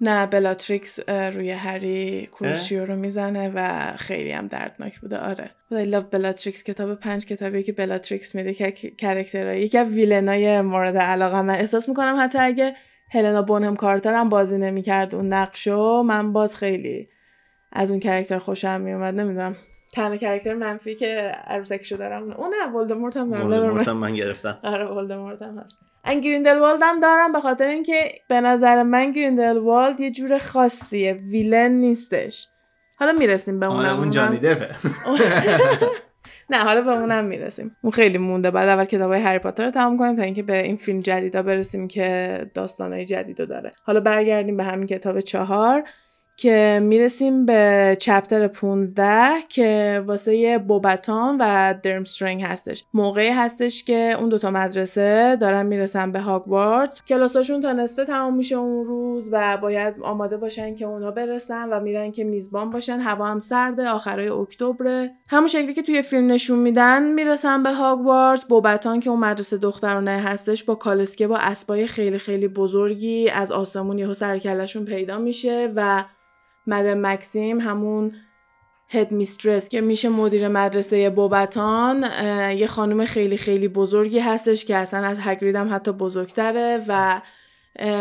[0.00, 5.18] نه بلاتریکس روی هری Crucio رو می‌زنه و خیلی هم دردناک بوده.
[5.18, 5.50] آره.
[5.70, 10.51] I love بلاتریکس کتاب پنج کتابی که بلاتریکس میده که character هایی یکی از villain
[10.51, 11.54] ای مورد علاقه من.
[11.54, 12.76] احساس می‌کنم حتی اگه
[13.10, 17.08] هلنا بونهام کارتر هم بازی نمی‌کرد اون نقشو من باز خیلی
[17.72, 19.56] از اون character خوشم میومد نمی‌دونم.
[19.92, 22.32] تنها character منفی که عروسکشو دارم.
[22.32, 24.58] اون نه ولدمورت هم دارم من گرفتم.
[24.62, 25.78] آره ولدمورت هم هست.
[26.04, 31.12] ان گریندلوالد هم دارم به خاطر اینکه به نظر من گریندلوالد یه جور خاصیه.
[31.12, 32.48] villain نیستش.
[32.96, 33.78] حالا می‌رسیم به اونم.
[33.78, 34.74] آره اون جانی دپه
[36.50, 37.76] نه حالا به اونم می‌رسیم.
[37.82, 38.50] اون خیلی مونده.
[38.50, 41.42] بعد اول کتاب های هری پاتر رو تمام کنیم تا اینکه به این فیلم جدیدا
[41.42, 43.72] برسیم که داستانهای جدیدو داره.
[43.82, 45.84] حالا برگردیم به همین کتاب چهار.
[46.38, 52.84] که می‌رسیم به چپتر 15 که واسه بوبتان و درمسترنگ هستش.
[52.94, 58.54] موقعی هستش که اون دوتا مدرسه دارن می‌رسن به هاگوارتس کلاساشون تا نصفه تمام میشه
[58.54, 63.00] اون روز و باید آماده باشن که اونا برسن و میرن که میزبان باشن.
[63.00, 68.44] هوا هم سرده آخرای اکتبر همون شکلی که توی فیلم نشون میدن می‌رسن به هاگوارتس
[68.44, 73.98] بوبتان که اون مدرسه دخترانه هستش با کالسکه با اسبای خیلی خیلی بزرگی از آسمون
[73.98, 76.04] یهو سرکلشون پیدا میشه و
[76.68, 78.12] مدم مکسیم همون
[78.88, 82.02] هد میسترس که میشه مدیر مدرسه بوبتان
[82.56, 87.20] یه خانم خیلی خیلی بزرگی هستش که اصلا از هگرید هم حتی بزرگتره و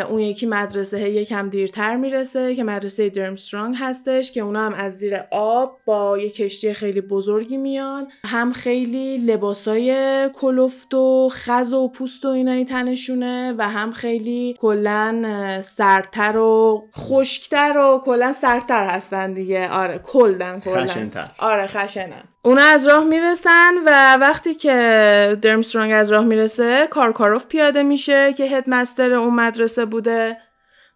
[0.10, 5.18] اون یکی مدرسه یکم دیرتر می‌رسه که مدرسه درمسترانگ هستش که اونا هم از زیر
[5.32, 8.08] آب با یه کشتی خیلی بزرگی میان.
[8.26, 15.62] هم خیلی لباسای کلفت و خز و پوست و اینایی تنشونه و هم خیلی کلا
[15.62, 19.70] سرتر و خشکتر و کلا سرتر هستن دیگه.
[19.70, 21.10] آره کلدن کلا
[21.40, 27.84] آره خشنن اونا از راه می‌رسن و وقتی که درمسترانگ از راه می‌رسه کارکاروف پیاده
[27.84, 30.38] میشه که هدمستر اون مدرسه بوده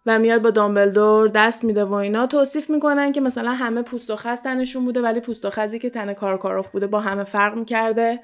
[0.05, 2.27] و میاد با دامبلدور دست میده و اینا.
[2.27, 5.89] توصیف می‌کنن که مثلا همه پوست و خز تنشون بوده ولی پوست و خزی که
[5.89, 8.19] تن کارکاروف بوده با همه فرق می‌کرده.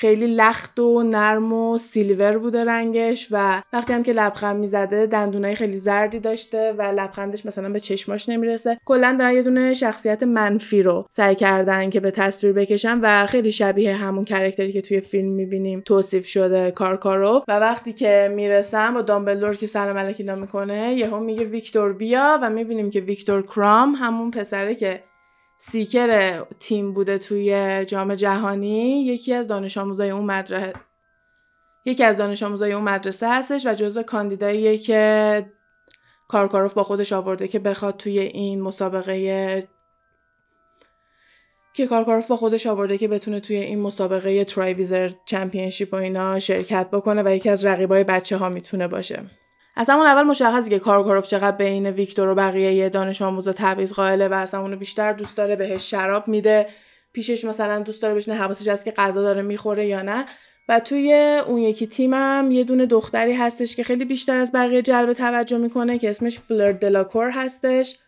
[0.00, 5.54] خیلی لخت و نرم و سیلور بوده رنگش و وقتی هم که لبخند می‌زده دندونای
[5.54, 8.78] خیلی زردی داشته و لبخندش مثلا به چشماش نمی‌رسه.
[8.84, 13.52] کلا در یه دونه شخصیت منفی رو سعی کردن که به تصویر بکشن و خیلی
[13.52, 17.44] شبیه همون کرکتری که توی فیلم می‌بینیم توصیف شده کارکاروف.
[17.48, 22.50] و وقتی که می‌رسن با دامبلدور که سلام علیکی می‌کنه یهو میگه ویکتور بیا و
[22.50, 25.02] می‌بینیم که ویکتور کرام همون پسره که
[25.58, 29.04] seeker تیم بوده توی جام جهانی.
[29.04, 30.72] یکی از دانش آموزای اون مدرسه
[31.84, 35.46] یکی از دانش آموزای اون مدرسه هستش و جزء کاندیداییه که
[36.28, 39.68] کارکاروف با خودش آورده که بخواد توی این مسابقه
[41.72, 46.90] که کارکاروف با خودش آورده که بتونه توی این مسابقه Triwizard Championship و اینا شرکت
[46.90, 49.22] بکنه و یکی از رقیبای بچه ها می‌تونه باشه.
[49.80, 54.28] از همون اول مشخصه که کارکاروف چقدر بین ویکتور و بقیه دانش آموزا تبعیض قائله
[54.28, 56.66] و اصلا اونو بیشتر دوست داره بهش شراب میده.
[57.12, 60.26] پیشش مثلا دوست داره بشنه حواسش هست که غذا داره می‌خوره یا نه.
[60.68, 65.12] و توی اون یکی تیمم یه دونه دختری هستش که خیلی بیشتر از بقیه جلب
[65.12, 67.98] توجه می‌کنه که اسمش فلر دلاکور هستش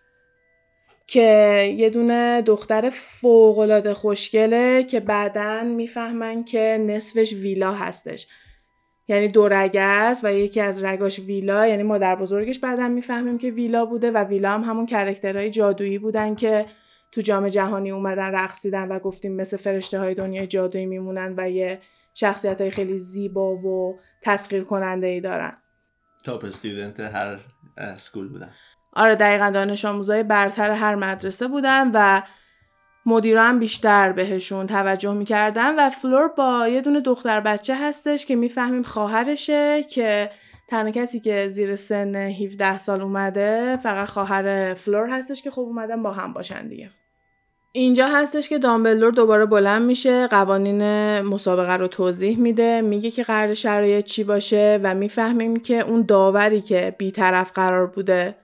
[1.07, 8.27] که یه دونه دختر فوقالعاده خوشگله که بعدا می‌فهمن که نصفش ویلا هستش.
[9.11, 13.51] یعنی دو رگه است و یکی از رگاش ویلا یعنی مادر بزرگش بعدا می‌فهمیم که
[13.51, 16.67] ویلا بوده و ویلا هم همون کرکترهای جادویی بودن که
[17.13, 21.81] تو جام جهانی اومدن رقصیدن و گفتیم مثل فرشته های دنیای جادویی میمونن و یه
[22.15, 25.57] شخصیت های خیلی زیبا و تسخیر کننده ای دارن.
[26.25, 27.41] top student هر
[27.97, 28.51] school بودن.
[28.93, 32.23] آره دقیقا دانش آموزای برتر هر مدرسه بودن و
[33.07, 38.83] مدیران بیشتر بهشون توجه می‌کردن و فلور با یه دونه دختر بچه هستش که می‌فهمیم
[38.83, 40.31] خواهرشه که
[40.69, 46.03] تنها کسی که زیر سن 17 سال اومده فقط خواهر فلور هستش که خوب اومدن
[46.03, 46.91] با هم باشن دیگه.
[47.73, 50.83] اینجا هستش که دامبلور دوباره بلند میشه قوانین
[51.21, 56.61] مسابقه رو توضیح میده میگه که قرار شرایط چی باشه و می‌فهمیم که اون داوری
[56.61, 58.37] که بیطرف قرار بوده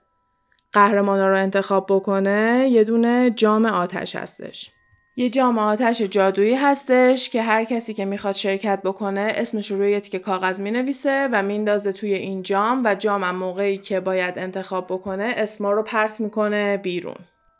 [0.76, 4.70] قهرمانا رو انتخاب بکنه یه دونه جام آتش هستش.
[5.16, 10.00] یه جام آتش جادویی هستش که هر کسی که می‌خواد شرکت بکنه اسمش رو روی
[10.00, 15.34] تیکه کاغذ می‌نویسه و میندازه توی این جام و جام موقعی که باید انتخاب بکنه
[15.36, 17.16] اسما رو پرت می‌کنه بیرون.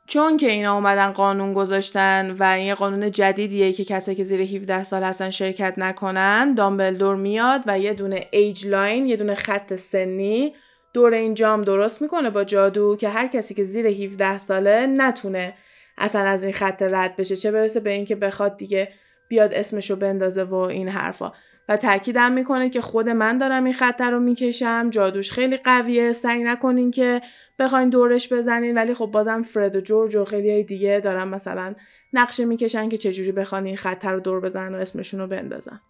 [0.07, 4.85] چون که اینا اومدن قانون گذاشتن و یه قانون جدیدیه که کسایی که زیر 17
[4.85, 10.55] سال هستن شرکت نکنن دامبلدور میاد و یه دونه ایج لاین یه دونه خط سنی
[10.97, 15.55] دور این جام درست می‌کنه با جادو که هر کسی که زیر 17 ساله نتونه
[15.99, 17.37] اصلا از این خط رد بشه.
[17.37, 18.89] چه برسه به اینکه بخواد دیگه
[19.29, 21.33] بیاد اسمشو بندازه و این حرفا.
[21.69, 24.91] و تاکیدم می‌کنه که خود من دارم این خط رو می‌کشم.
[24.91, 26.13] جادوش خیلی قویه.
[26.13, 27.23] سعی نکنین که
[27.59, 28.75] بخواین دورش بزنین.
[28.79, 31.75] ولی خب بازم فرد و جورج و خیلی های دیگه دارن مثلا
[32.13, 35.81] نقشه می‌کشن که چجوری بخوان این خط رو دور بزنن و اسمشون رو بندازن.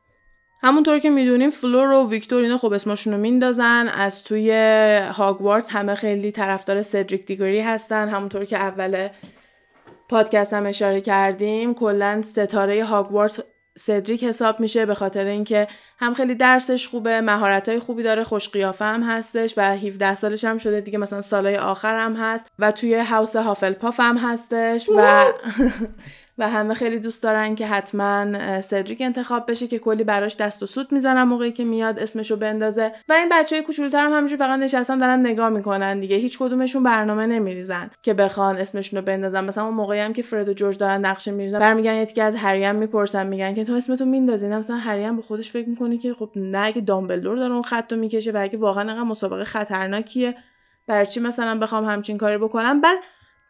[0.62, 3.88] همونطور که می‌دونیم فلور و ویکتور اینا خب اسمشون رو میندازن.
[3.88, 4.50] از توی
[5.12, 8.08] هاگوارتس همه خیلی طرفدار سدریک دیگری هستن.
[8.08, 9.08] همونطور که اول
[10.08, 13.40] پادکست هم اشاره کردیم کلا ستاره هاگوارتس
[13.78, 18.84] سدریک حساب میشه به خاطر اینکه هم خیلی درسش خوبه مهارت خوبی داره خوش قیافه
[18.84, 22.94] هم هستش و 17 سالش هم شده دیگه مثلا سالهای آخر هم هست و توی
[22.94, 25.24] house هافلپاف هم هستش و
[26.38, 30.66] و همه خیلی دوست دارن که حتما سدریک انتخاب بشه که کلی براش دست و
[30.66, 32.92] سوت می‌زنن موقعی که میاد اسمشو بندازه.
[33.08, 36.16] و این بچه کوچولتر هم همینجوری فقط نشستن دارن نگاه می‌کنن دیگه.
[36.16, 39.44] هیچ کدومشون برنامه نمیریزن که بخوان اسمشون رو بندازن.
[39.44, 42.74] مثلا اون موقعی هم که فرد و جورج دارن نقشه میریزن برمیگن یکی از هریم
[42.74, 46.58] می‌پرسن میگن که تو اسمتو میندازی؟ مثلا هریم به خودش فکر می‌کنه که خب نه
[46.58, 50.34] اگه دامبلدور داره اون خطو می‌کشه و اگه واقعا انقدر مسابقه خطرناکیه
[50.86, 52.98] برای چی مثلا بخوام همچین کاری بکنم؟ بعد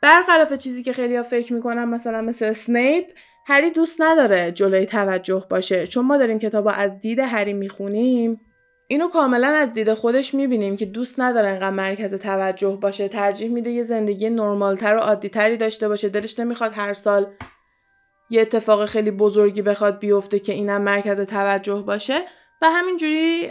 [0.03, 3.05] برخلاف چیزی که خیلی ها فکر می‌کنن مثلا مثل سنیپ
[3.47, 8.40] هری دوست نداره جلوی توجه باشه چون ما داریم کتابا از دید هری می‌خونیم.
[8.88, 13.09] اینو کاملا از دید خودش می‌بینیم که دوست نداره انقدر مرکز توجه باشه.
[13.09, 16.09] ترجیح میده یه زندگی نرمالتر و عادیتری داشته باشه.
[16.09, 17.26] دلش نمی‌خواد هر سال
[18.30, 22.20] یه اتفاق خیلی بزرگی بخواد بیفته که اینم مرکز توجه باشه.
[22.62, 23.48] و همینجوری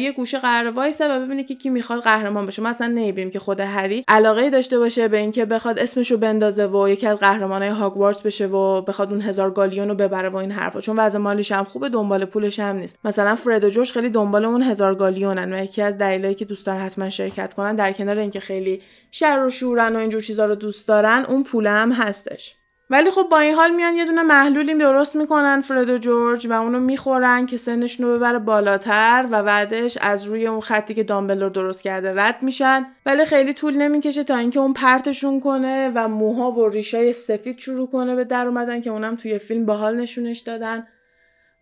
[0.00, 2.62] یه گوشه قرار وایسه و ببینه که کی می‌خواد قهرمان بشه.
[2.62, 6.88] ما اصلا نمی‌بینیم که خود هری علاقه داشته باشه به اینکه بخواد اسمشو بندازه و
[6.88, 10.80] یکی از قهرمانای هاگوارتس بشه و بخواد اون هزار گالیون رو ببره و این حرفا.
[10.80, 12.98] چون وضع مالیش هم خوبه دنبال پولش هم نیست.
[13.04, 16.66] مثلا فرد و جوش خیلی دنبال اون هزار گالیونن و یکی از دلایلی که دوست
[16.66, 20.54] دارن حتما شرکت کنن در کنار اینکه خیلی شر و شورن و اینجور چیزا رو
[20.54, 22.61] دوست دارن اون پول هم هستش.
[22.92, 26.52] ولی خب با این حال میان یه دونه محلولی درست می‌کنن فرد و جورج و
[26.52, 31.50] اونو می‌خورن که سنشون رو ببره بالاتر و بعدش از روی اون خطی که دامبلور
[31.50, 32.86] درست کرده رد میشن.
[33.06, 37.90] ولی خیلی طول نمی‌کشه تا اینکه اون پرتشون کنه و موها و ریشای سفید شروع
[37.90, 40.86] کنه به در اومدن که اونم توی فیلم باحال نشونش دادن.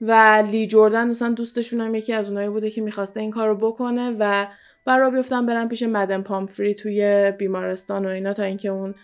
[0.00, 4.16] و لی جوردن مثلا دوستشون هم یکی از اونایی بوده که می‌خواسته این کارو بکنه
[4.18, 4.46] و
[4.84, 8.94] برا بیفتن برن پیش مادام پامفری توی بیمارستان و اینا تا اینکه اون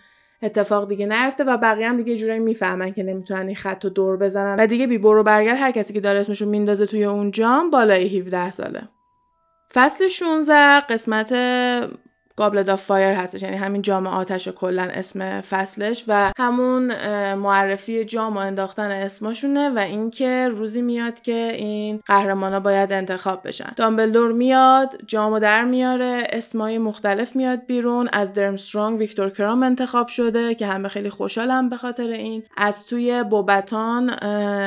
[0.41, 3.89] اتفاق دیگه نیفته و بقیه هم دیگه یه جورایی می‌فهمن که نمی‌تونن این خط رو
[3.89, 4.55] دور بزنن.
[4.59, 8.19] و دیگه بی برو برگرد هر کسی که داره اسمشو میندازه توی اون جام بالای
[8.19, 8.89] 17 ساله.
[9.73, 11.33] فصل 16 قسمت
[12.37, 13.41] Goblet of Fire هستش.
[13.43, 16.93] یعنی همین جام آتش کلا اسم فصلش و همون
[17.33, 23.73] معرفی جام و انداختن اسمشونه و اینکه روزی میاد که این قهرمانا باید انتخاب بشن.
[23.75, 28.09] دامبلدور میاد جامو در میاره اسمای مختلف میاد بیرون.
[28.13, 32.43] از درمسترونگ ویکتور کرام انتخاب شده که همه خیلی خوشحالم به خاطر این.
[32.57, 34.15] از توی بوبتان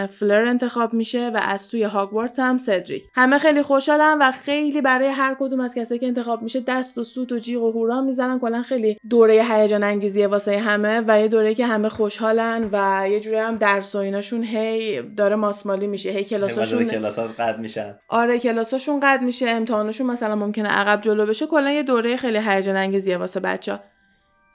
[0.07, 3.05] فلر انتخاب میشه و از توی هاگوارتس هم سدریک.
[3.15, 7.05] همه خیلی خوشحالم و خیلی برای هر کدوم از کسایی که انتخاب میشه دست و
[7.05, 11.29] سوت و جیغ و هورا می‌زنن کلا خیلی دوره هیجان انگیزیه واسه همه و یه
[11.29, 16.11] دوره که همه خوشحالن و یه جوری هم درس و ایناشون هی داره ماسمالی میشه
[16.11, 17.95] هی کلاساشون کلاسات قد میشن.
[18.09, 22.77] آره کلاساشون قد میشه امتحانشون مثلا ممکنه عقب جلو بشه کلا یه دوره خیلی هیجان
[22.77, 23.79] انگیزیه واسه بچه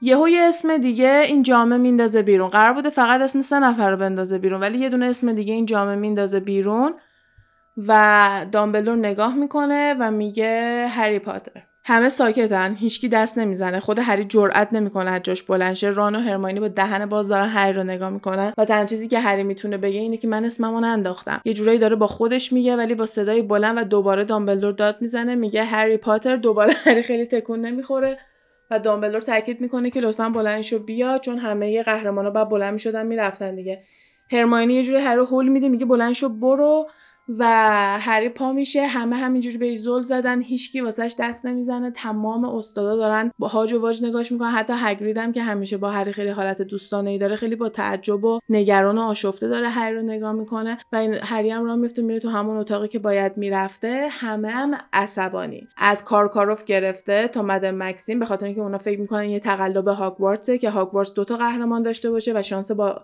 [0.01, 2.49] یهو یه اسم دیگه این جامعه میندازه بیرون.
[2.49, 5.66] قرار بوده فقط اسم سه نفر رو بندازه بیرون ولی یه دونه اسم دیگه این
[5.66, 6.93] جامعه میندازه بیرون
[7.88, 11.62] و دامبلور نگاه می‌کنه و میگه هری پاتر.
[11.88, 16.60] همه ساکتن هیچکی دست نمی‌زنه خود هری جرئت نمی‌کنه از جاش بلند ران و هرماینی
[16.60, 20.00] با دهن باز دارن هری رو نگاه می‌کنن و تنها چیزی که هری می‌تونه بگه
[20.00, 21.42] اینه که من اسممو ننداختم.
[21.46, 25.36] یه جورایی داره با خودش میگه ولی با صدای بلند و دوباره دامبلدور داد می‌زنه.
[25.36, 28.18] میگه هری پاتر دوباره هری خیلی تکون نمی‌خوره
[28.72, 33.06] و دامبلدور تاکید می‌کنه که لطفا بلند شو بیا چون همه قهرمانا بعد بلند می‌شدن
[33.06, 33.82] می‌رفتن دیگه.
[34.32, 36.88] هرماینی یه جوری هری هول میده میگه بلند شو برو.
[37.30, 37.45] و
[37.99, 38.86] هری پا میشه.
[38.86, 40.41] همه همینجوری به زل زدن.
[40.41, 41.91] هیچکی واسش دست نمی‌زنه.
[41.91, 44.51] تمام استادا دارن با هاج و واج نگاش می‌کنن.
[44.51, 48.39] حتی هگرید که همیشه با هری خیلی حالت دوستانه ای داره خیلی با تعجب و
[48.49, 52.19] نگران و آشفته داره هری رو نگاه می‌کنه و این هری هم راه میفته میره
[52.19, 54.07] تو همون اتاقی که باید می‌رفته.
[54.11, 55.67] همه هم عصبانی.
[55.78, 60.57] از کارکاروف گرفته تا مدن مکسیم به خاطر اینکه اونا فکر می‌کنن یه تقلب هاگوارتسه
[60.57, 63.03] که هاگوارتس دوتا قهرمان داشته باشه و شانس با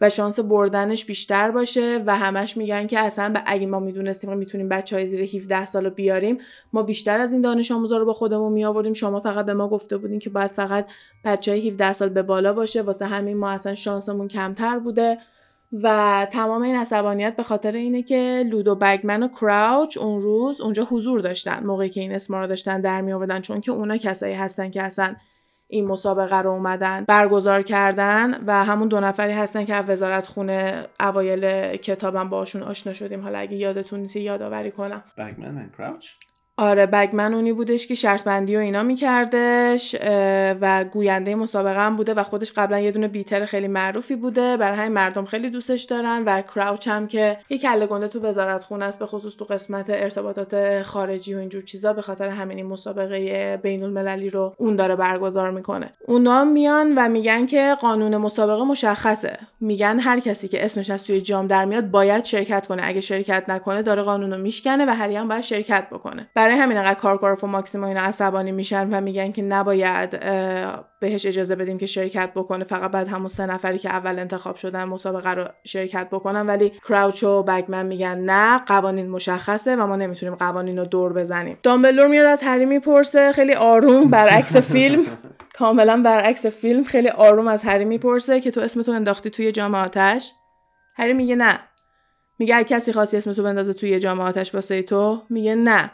[0.00, 4.96] و شانس بردنش بیشتر باشه و همش میگن که اصلا اگه ما می‌دونستیم می‌تونیم بچه
[4.96, 6.38] های زیر 17 سال رو بیاریم
[6.72, 9.96] ما بیشتر از این دانش آموزا رو با خودمون می شما فقط به ما گفته
[9.96, 10.86] بودین که باید فقط
[11.24, 12.82] بچه های 17 سال به بالا باشه.
[12.82, 15.18] واسه همین ما اصلا شانسمون کمتر بوده.
[15.72, 20.84] و تمام این عصبانیت به خاطر اینه که لودو بگمن و کراوچ اون روز اونجا
[20.84, 21.66] حضور داشتن.
[21.66, 24.82] موقعی که این اسما رو داشتن در می آوردن چون که اونا کسایی هستن که
[24.82, 25.16] اصلا
[25.70, 31.76] این مسابقه رو اومدن برگزار کردن و همون دو نفری هستن که وزارت خونه اوایل
[31.76, 33.22] کتابم باشون آشنا شدیم.
[33.22, 35.02] حالا اگه یادتون نیست یادآوری کنم.
[36.58, 39.96] آره بگمن اونی بودش که شرط بندی و اینا میکردش
[40.60, 44.56] و گوینده مسابقه هم بوده و خودش قبلا یه دونه بیتر خیلی معروفی بوده.
[44.56, 48.64] برای همین مردم خیلی دوستش دارن و کراوچ هم که یه کله گنده تو وزارت
[48.64, 53.56] خونه است به خصوص تو قسمت ارتباطات خارجی و اینجور چیزا به خاطر همین مسابقه
[53.62, 55.92] بین المللی رو اون داره برگزار می‌کنه.
[56.06, 59.38] اونا میان و میگن که قانون مسابقه مشخصه.
[59.60, 62.82] میگن هر کسی که اسمش از توی جام در میاد باید شرکت کنه.
[62.84, 66.28] اگه شرکت نکنه داره قانون رو میشکنه و هر باید شرکت بکنه.
[66.56, 70.20] همین انقدر کارکارف و ماکسیما اینا عصبانی میشن و میگن که نباید
[71.00, 72.64] بهش اجازه بدیم که شرکت بکنه.
[72.64, 76.46] فقط بعد همون سه نفری که اول انتخاب شدن مسابقه رو شرکت بکنن.
[76.46, 81.58] ولی کراوچ و بگمن میگن نه قوانین مشخصه و ما نمی‌تونیم قوانین رو دور بزنیم.
[81.62, 85.06] دامبلور میاد از هری می‌پرسه خیلی آروم برعکس فیلم.
[85.58, 90.32] کاملا برعکس فیلم خیلی آروم از هری می‌پرسه که تو اسمتون انداختی توی جام آتش؟
[90.96, 91.60] هری میگه نه.
[92.38, 95.90] میگه کسی خاصی اسمتو بندازه توی جام آتش واسه تو؟ میگه نه.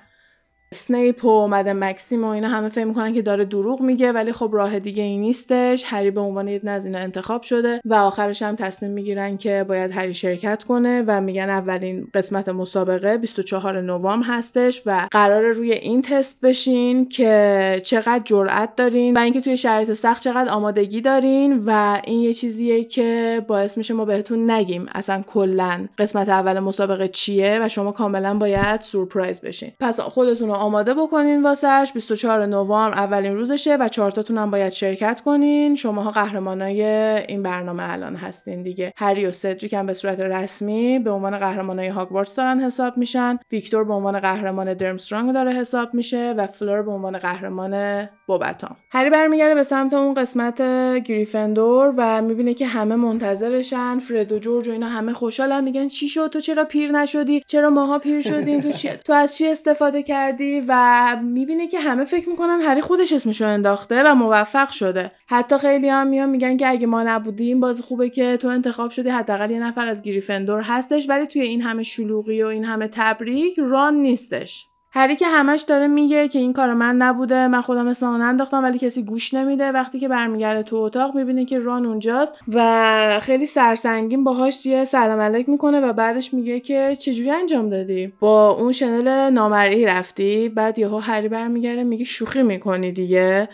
[0.75, 4.51] سنیپ و اومده مکسیم و اینا همه فکر می‌کنن که داره دروغ میگه ولی خب
[4.53, 5.85] راه دیگه ای نیستش.
[5.87, 10.15] هری به عنوان یه از انتخاب شده و آخرش هم تصمیم می‌گیرن که باید هری
[10.15, 16.41] شرکت کنه و میگن اولین قسمت مسابقه 24 نوامبر هستش و قرار روی این تست
[16.41, 22.21] بشین که چقدر جرأت دارین و اینکه توی شرایط سخت چقدر آمادگی دارین و این
[22.21, 27.69] یه چیزیه که باعث میشه ما بهتون نگیم اصلا کلا قسمت اول مسابقه چیه و
[27.69, 29.73] شما کاملا باید سورپرایز بشین.
[29.81, 35.75] پس خودتون آماده بکنین واسش 24 نوامبر اولین روزشه و چهارتاتون هم باید شرکت کنین.
[35.75, 36.83] شماها قهرمانای
[37.29, 38.93] این برنامه الان هستین دیگه.
[38.97, 43.39] هری و سدریک هم به صورت رسمی به عنوان قهرمانای هاگوارتس دارن حساب میشن.
[43.53, 48.77] ویکتور به عنوان قهرمان دورمشترانگ داره حساب میشه و فلور به عنوان قهرمان بوباتون.
[48.91, 50.63] هری برمیگرده به سمت اون قسمت
[51.03, 53.99] گریفندور و می‌بینه که همه منتظرشن.
[53.99, 55.65] فرد و جورج و اینا همه خوشحالن.
[55.65, 59.37] میگن چی شد؟ تو چرا پیر نشدی؟ چرا ماها پیر شدیم؟ تو چی تو از
[59.37, 64.71] چی استفاده کردی؟ و می‌بینه که همه فکر می‌کنن هری خودش اسمشو انداخته و موفق
[64.71, 65.13] شده.
[65.27, 69.09] حتی خیلی هم میان میگن که اگه ما نبودیم باز خوبه که تو انتخاب شدی
[69.09, 73.59] حداقل یه نفر از گریفندور هستش ولی توی این همه شلوغی و این همه تبریک
[73.59, 74.67] ران نیستش.
[74.97, 78.79] هری که همش داره میگه که این کار من نبوده من خودم اسممو ننداختم ولی
[78.79, 79.73] کسی گوش نمیده.
[79.73, 85.21] وقتی که برمیگرده تو اتاق می‌بینه که ران اونجاست و خیلی سرسنگین باهاش یه سلام
[85.21, 90.79] علیک می‌کنه و بعدش میگه که چجوری انجام دادی؟ با اون شنل نامرئی رفتی بعد
[90.79, 93.49] یهو هری برمیگرده میگه شوخی می‌کنی دیگه.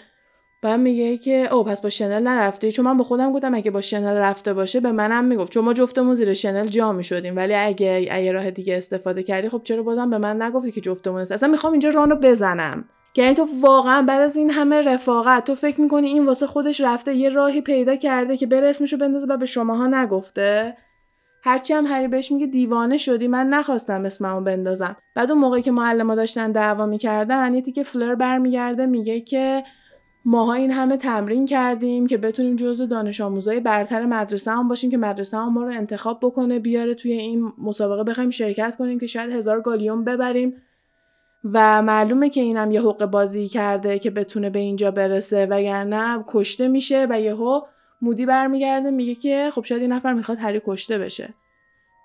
[0.63, 3.81] بعد میگه که او پس با شنل نرفتی؟ چون من به خودم گفتم اگه با
[3.81, 5.53] شنل رفته باشه به منم می‌گفت.
[5.53, 7.37] چون ما جفتمون زیر شنل جا می‌شدیم.
[7.37, 11.21] ولی اگه اگه راه دیگه استفاده کردی خب چرا بازم به من نگفتی که جفتمون
[11.21, 12.85] است؟ اصلا می‌خوام اینجا رانو بزنم.
[13.17, 17.15] یعنی تو واقعا بعد از این همه رفاقت تو فکر می‌کنی این واسه خودش رفته
[17.15, 20.77] یه راهی پیدا کرده که بره اسمشو بندازه و به شماها نگفته؟
[21.45, 24.97] هرچی هم هری بهش میگه دیوانه شدی من نخواستم اسممو بندازم.
[25.15, 29.65] بعد اون موقعی که معلما داشتن دعوا می‌کردن یه تیکه فلر برمیگرده میگه که
[30.25, 34.97] ماها این همه تمرین کردیم که بتونیم جزو دانش آموزای برتر مدرسه هم باشیم که
[34.97, 39.31] مدرسه هم ما رو انتخاب بکنه بیاره توی این مسابقه بخوایم شرکت کنیم که شاید
[39.31, 40.63] هزار گالیون ببریم.
[41.45, 46.69] و معلومه که اینم یه حق بازی کرده که بتونه به اینجا برسه وگرنه کشته
[46.69, 47.61] میشه و یهو
[48.03, 51.35] مودی برمیگرده میگه که خب شاید این نفر می‌خواد هری کشته بشه.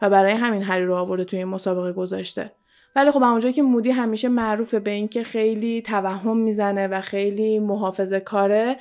[0.01, 2.51] و برای همین هری رو آورده توی این مسابقه گذاشته.
[2.97, 8.19] ولی خب اونجایی که مودی همیشه معروفه به اینکه خیلی توهم می‌زنه و خیلی محافظه
[8.19, 8.77] کاره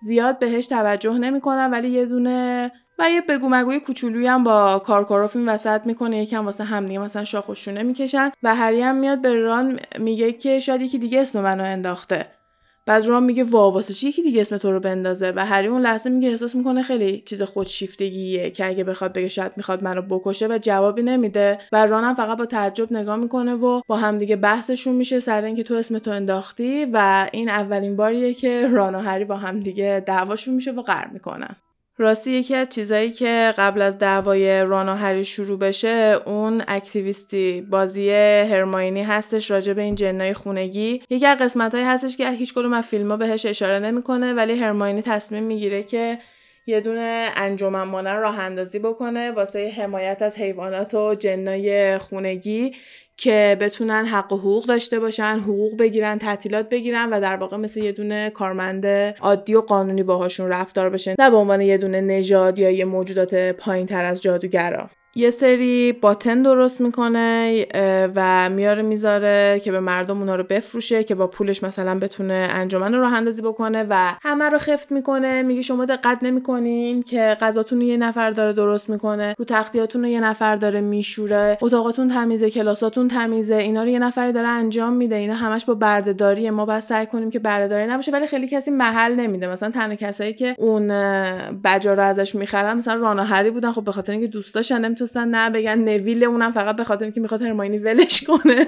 [0.00, 5.36] زیاد بهش توجه نمی‌کنن ولی یه دونه و یه بگو مگوی کوچولویی هم با کارکاروف
[5.36, 8.96] این وسط می‌کنه یکم واسه هم دیگه مثلا شاخ و شونه می‌کشن و هری هم
[8.96, 12.35] میاد به ران میگه که شاید یکی دیگه اسم منو انداخته.
[12.86, 15.80] بعد رام میگه وا واسه چی یکی دیگه اسم تو رو بندازه؟ و هری اون
[15.80, 20.46] لحظه میگه احساس می‌کنه خیلی چیز خودشیفتگیه که اگه بخواد بگه شاید می‌خواد منو بکشه
[20.46, 21.58] و جوابی نمیده.
[21.72, 25.62] و ران هم فقط با تعجب نگاه می‌کنه و با همدیگه بحثشون میشه سر اینکه
[25.62, 30.54] تو اسم تو انداختی و این اولین باریه که ران و هری با همدیگه دعواشون
[30.54, 31.56] میشه و قرار می‌کنن.
[31.98, 37.60] راستی یکی از چیزایی که قبل از دعوای ران و هری شروع بشه اون اکتیویستی
[37.60, 41.02] بازی هرماینی هستش راجع به این جنای خونگی.
[41.10, 45.02] یکی از هایی هستش که هیچ کدوم از فیلم ها بهش اشاره نمی‌کنه ولی هرماینی
[45.02, 46.18] تصمیم می‌گیره که
[46.66, 52.72] یه دونه انجمن مانن راه اندازی بکنه واسه حمایت از حیوانات و جنای خونگی.
[53.16, 57.82] که بتونن حق و حقوق داشته باشن حقوق بگیرن تعطیلات بگیرن و در واقع مثل
[57.82, 58.86] یه دونه کارمند
[59.20, 63.34] عادی و قانونی باهاشون رفتار بشه نه به عنوان یه دونه نژاد یا یه موجودات
[63.34, 64.90] پایین تر از جادوگرا.
[65.18, 67.66] یه سری باتن درست می‌کنه
[68.14, 72.94] و میاره می‌ذاره که به مردم اونا رو بفروشه که با پولش مثلا بتونه انجمن
[72.94, 75.42] رو راه اندازی بکنه و همه رو خفت می‌کنه.
[75.42, 80.20] میگه شما دقت نمی‌کنین که غذاتون یه نفر داره درست می‌کنه رو تختیاتون رو یه
[80.20, 85.16] نفر داره میشوره اتاقاتون تمیزه کلاساتون تمیزه اینا رو یه نفری داره انجام میده.
[85.16, 89.14] اینا همش با بردهداریه ما باید سعی کنیم که بردهداری نباشه ولی خیلی کسی محل
[89.14, 89.48] نمیده.
[89.48, 90.88] مثلا تنها کسایی که اون
[91.64, 93.72] بجا رو ازش می‌خرن مثلا رانا بودن.
[93.72, 94.56] خب به خاطر اینکه دوست
[95.06, 98.66] داشتن نمی‌تونستن نه بگن نویل اونم فقط به خاطر اینکه می‌خواد هرماینی ولش کنه.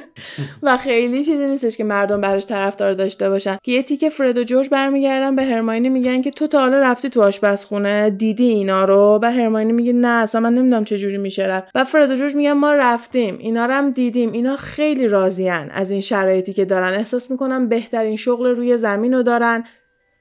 [0.62, 3.56] و خیلی چیزی نیستش که مردم براش طرفدار داشته باشن.
[3.62, 7.10] که یه تیک فرد و جورج برمیگردن به هرماینی میگن که تو تا حالا رفتی
[7.10, 11.46] تو آشپزخونه دیدی اینا رو؟ و هرماینی میگه نه اصلا من نمی‌دونم چه جوری میشه
[11.46, 11.68] رفت.
[11.74, 14.32] و فرد و جورج میگن ما رفتیم اینا رو هم دیدیم.
[14.32, 16.92] اینا خیلی راضیان از این شرایطی که دارن.
[16.94, 19.64] احساس می‌کنن بهترین شغل روی زمین دارن.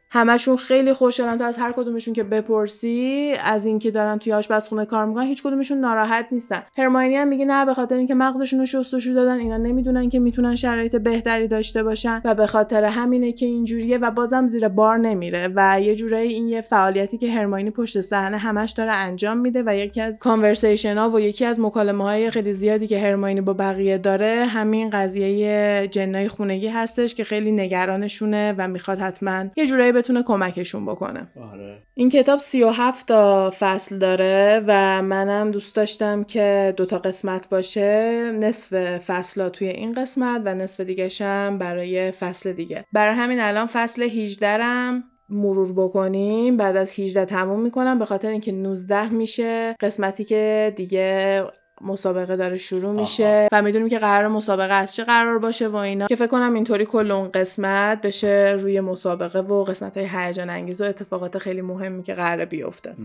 [0.10, 5.05] همشون خیلی خوشحالن تو از هر کدومشون که بپرسی از اینکه دارن توی آشپزخونه کار
[5.05, 6.64] می‌کنن هیچ کدومشون ناراحت نیستن.
[6.78, 10.55] هرماینی هم میگه نه به خاطر اینکه مغزشون رو شستشو دادن اینا نمی‌دونن که می‌تونن
[10.55, 15.49] شرایط بهتری داشته باشن و به خاطر همینه که اینجوریه و بازم زیر بار نمیره
[15.55, 19.76] و یه جورایی این یه فعالیتی که هرماینی پشت صحنه همش داره انجام میده و
[19.76, 23.97] یکی از کانورسیشن ها و یکی از مکالمه های خیلی زیادی که هرماینی با بقیه
[23.97, 30.24] داره همین قضیه جنای خونگی هستش که خیلی نگرانشونه و می‌خواد حتما یه جورایی بتونه
[30.24, 31.28] کمکشون بکنه.
[31.54, 31.78] آره.
[31.93, 38.32] این کتاب 37 تا فصل داره و منم دوست داشتم که دوتا قسمت باشه.
[38.32, 42.86] نصف فصل توی این قسمت و نصف دیگهشم برای فصل دیگه.
[42.93, 46.58] برای همین الان فصل 18 رم مرور بکنیم.
[46.58, 48.00] بعد از 18 تموم می‌کنم.
[48.00, 51.43] به خاطر اینکه 19 میشه قسمتی که دیگه
[51.82, 56.07] مسابقه داره شروع میشه و می‌دونیم که قرار مسابقه از چه قرار باشه و اینا.
[56.07, 60.82] که فکر کنم اینطوری کل اون قسمت بشه روی مسابقه و قسمت های هیجان انگیز
[60.82, 62.95] و اتفاقات خیلی مهمی که قرار بیفته.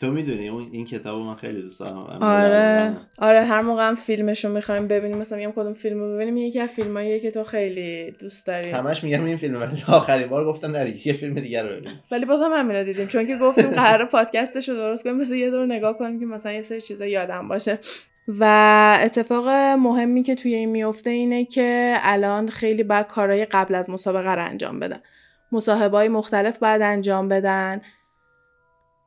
[0.00, 2.18] تو می‌دونی اون این کتاب من خیلی دوست دارم.
[2.20, 2.96] آره.
[3.18, 7.20] آره هر موقع هم فیلمشو می‌خوایم ببینیم مثلا میگم کدوم فیلمو ببینیم یکی از فیلمایی
[7.20, 8.70] که تو خیلی دوست داری.
[8.70, 12.00] همش میگم این فیلم ولی آخرین بار گفتم نه یه فیلم دیگر رو ببینیم.
[12.10, 15.98] ولی بازم همین دیدیم چون که گفتیم قرار پادکستش درست کنیم مثلا یه دور نگاه
[15.98, 17.78] کنیم که مثلا یه سری چیزا یادم باشه.
[18.28, 18.44] و
[19.00, 19.48] اتفاق
[19.78, 24.44] مهمی که توی این میفته اینه که الان خیلی باید کارهای قبل از مسابقه رو
[24.44, 25.00] انجام بدن.
[25.52, 27.80] مصاحبه های مختلف باید انجام بدن.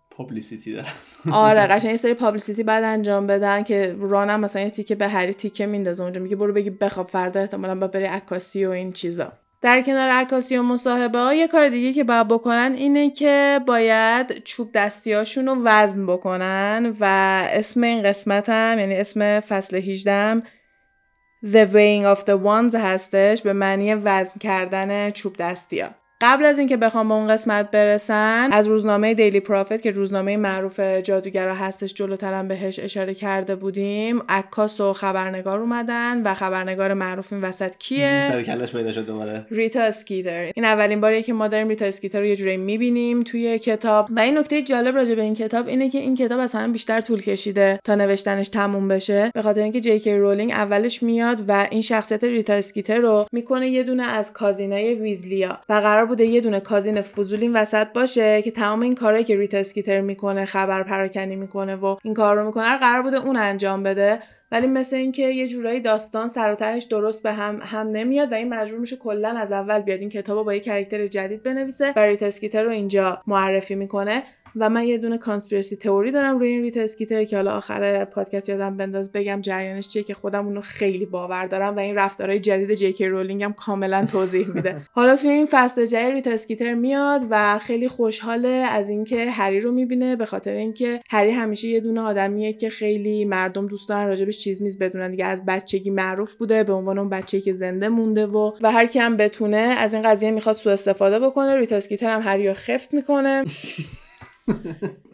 [0.09, 0.89] پابلیسیتی دارن.
[1.31, 5.33] آره قشنگ یه سری پابلیسیتی بعد انجام بدن که رانم مثلا یه تیکه به هری
[5.33, 6.03] تیکه میندازه.
[6.03, 9.33] اونجا میگه برو بگی بخواب فردا احتمالا با بری عکاسی و این چیزا.
[9.61, 14.43] در کنار عکاسی و مصاحبه ها یه کار دیگه که باید بکنن اینه که باید
[14.43, 17.05] چوب دستیاشون رو وزن بکنن و
[17.53, 20.41] اسم این قسمت هم یعنی اسم فصل 18
[21.43, 25.89] The Weighing of the Wands هستش به معنی وزن کردن چوب دستی ها.
[26.21, 30.79] قبل از اینکه بخوام به اون قسمت برسن از روزنامه دیلی پروفیت که روزنامه معروف
[30.79, 37.41] جادوگرا هستش جلوترم بهش اشاره کرده بودیم عکاس و خبرنگار اومدن و خبرنگار معروف این
[37.41, 39.45] وسط کیه؟ سر و کله‌ش پیدا شد دوباره.
[39.51, 43.59] ریتا اسکیتر این اولین باریه که ما داریم ریتا اسکیتر رو یه جوری می‌بینیم توی
[43.59, 44.07] کتاب.
[44.15, 47.01] و این نکته جالب راجع به این کتاب اینه که این کتاب از همه بیشتر
[47.01, 49.31] طول کشیده تا نوشتنش تموم بشه.
[49.33, 53.69] به خاطر اینکه جی کی رولینگ اولش میاد و این شخصیت ریتا اسکیتر رو می‌کنه
[53.69, 58.41] یه دونه از cousin های ویزلیا و قرار بوده یه دونه cousin فضول وسط باشه
[58.41, 62.45] که تمام این کارهایی که ریتا اسکیتر می‌کنه خبر پراکنی می‌کنه و این کار رو
[62.45, 64.19] می‌کنه قرار بوده اون انجام بده.
[64.51, 68.35] ولی مثل اینکه یه جورایی داستان سر و ته درست به هم هم نمیاد و
[68.35, 69.99] این مجبور میشه کلا از اول بیاد.
[69.99, 74.23] این کتاب با یه character جدید بنویسه و ریتا اسکیتر رو اینجا معرفی می‌کنه.
[74.55, 78.49] و من یه دونه conspiracy theory دارم روی این ریتا اسکیتر که حالا آخر پادکست
[78.49, 82.73] یادم بنداز بگم جریانش چیه که خودم اونو خیلی باور دارم و این رفتارهای جدید
[82.73, 84.81] جی کی رولینگ هم کاملا توضیح میده.
[84.91, 89.71] حالا توی این فصل جدید ریتا اسکیتر میاد و خیلی خوشحاله از اینکه هری رو
[89.71, 94.37] می‌بینه به خاطر اینکه هری همیشه یه دونه آدمیه که خیلی مردم دوست دارن راجبش
[94.37, 95.11] چیز میز بدونن.
[95.11, 98.85] دیگه از بچگی معروف بوده به عنوان اون بچه‌ای که زنده مونده و و هر
[98.85, 102.53] کی هم بتونه از این قضیه می‌خواد سوء استفاده بکنه ریتا اسکیتر هم هری رو
[102.53, 103.43] خفت می‌کنه.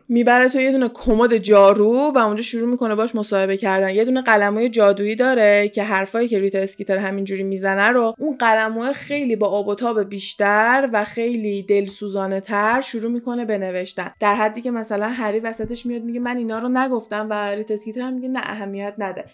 [0.09, 3.95] می‌بره تو یه دونه کمد جارو و اونجا شروع می‌کنه باش مصاحبه کردن.
[3.95, 8.93] یه دونه قلموی جادویی داره که حرفایی که ریتا اسکیتر همینجوری می‌زنه رو اون قلموه
[8.93, 14.35] خیلی با آب و تاب بیشتر و خیلی دلسوزانه تر شروع می‌کنه به نوشتن در
[14.35, 18.13] حدی که مثلا هری وسطش میاد میگه من اینا رو نگفتم و ریتا اسکیتر هم
[18.13, 19.25] میگه نه اهمیت نده.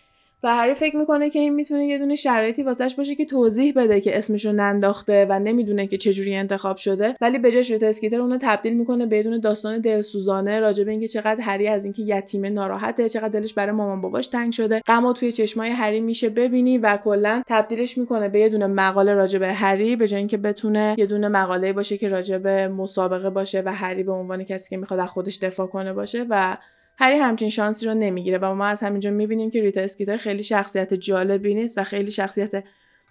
[0.44, 4.02] و هری فکر می‌کنه که این می‌تونه یه دونه شرایطی واسش باشه که توضیح بده
[4.02, 7.16] که اسمشو ننداخته و نمی‌دونه که چجوری انتخاب شده.
[7.22, 11.42] ولی به جاش اسکیتر اونو تبدیل می‌کنه به دونه داستان دلسوزانه راجع به اینکه چقدر
[11.42, 14.82] هری از اینکه یتیمه ناراحته چقدر دلش برای مامان باباش تنگ شده.
[14.88, 19.40] غم توی چشمای هری میشه ببینی و کلا تبدیلش می‌کنه به یه دونه مقاله راجع
[19.40, 23.62] به هری به جای اینکه بتونه یه دونه مقاله باشه که راجع به مسابقه باشه
[23.66, 26.58] و هری به عنوان کسی که می‌خواد از خودش دفاع کنه باشه و
[26.98, 30.94] هری همچین شانسی رو نمی‌گیره و ما از همینجا می‌بینیم که ریتا اسکیتر خیلی شخصیت
[30.94, 32.64] جالبی نیست و خیلی شخصیت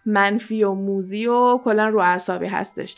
[0.07, 2.97] منفی و موزی و کلا رو اعصابی هستش.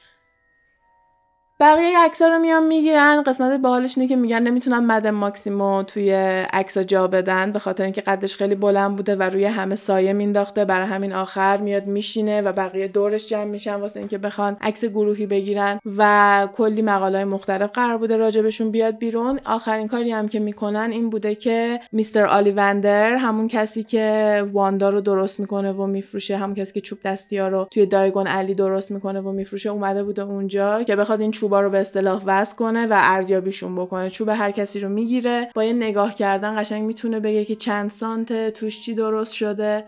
[1.61, 3.23] بقیه عکس رو میان می‌گیرن.
[3.23, 6.13] قسمت باحالش اینه که میگن نمی‌تونن مد ماکسیمو توی
[6.53, 10.65] عکس جا بدن به خاطر اینکه قدش خیلی بلند بوده و روی همه سایه مینداخته
[10.65, 15.27] برای همین آخر میاد میشینه و بقیه دورش جمع میشن واسه اینکه بخوان عکس گروهی
[15.27, 19.41] بگیرن و کلی مقاله مختلف قرار بوده راجبشون بیاد بیرون.
[19.45, 25.01] آخرین کاری هم که می‌کنن این بوده که میستر آلیوندر همون کسی که واندا رو
[25.01, 28.91] درست می‌کنه و میفروشه همون کسی که چوب دستی ها رو توی دایگون علی درست
[28.91, 32.87] می‌کنه و میفروشه اومده بوده اونجا که بخواد این چوبا رو به اصطلاح وزن کنه
[32.87, 34.11] و ارزیابیشون بکنه.
[34.11, 38.51] چوب هر کسی رو می‌گیره با یه نگاه کردن قشنگ می‌تونه بگه که چند سانت
[38.51, 39.85] توش چی درست شده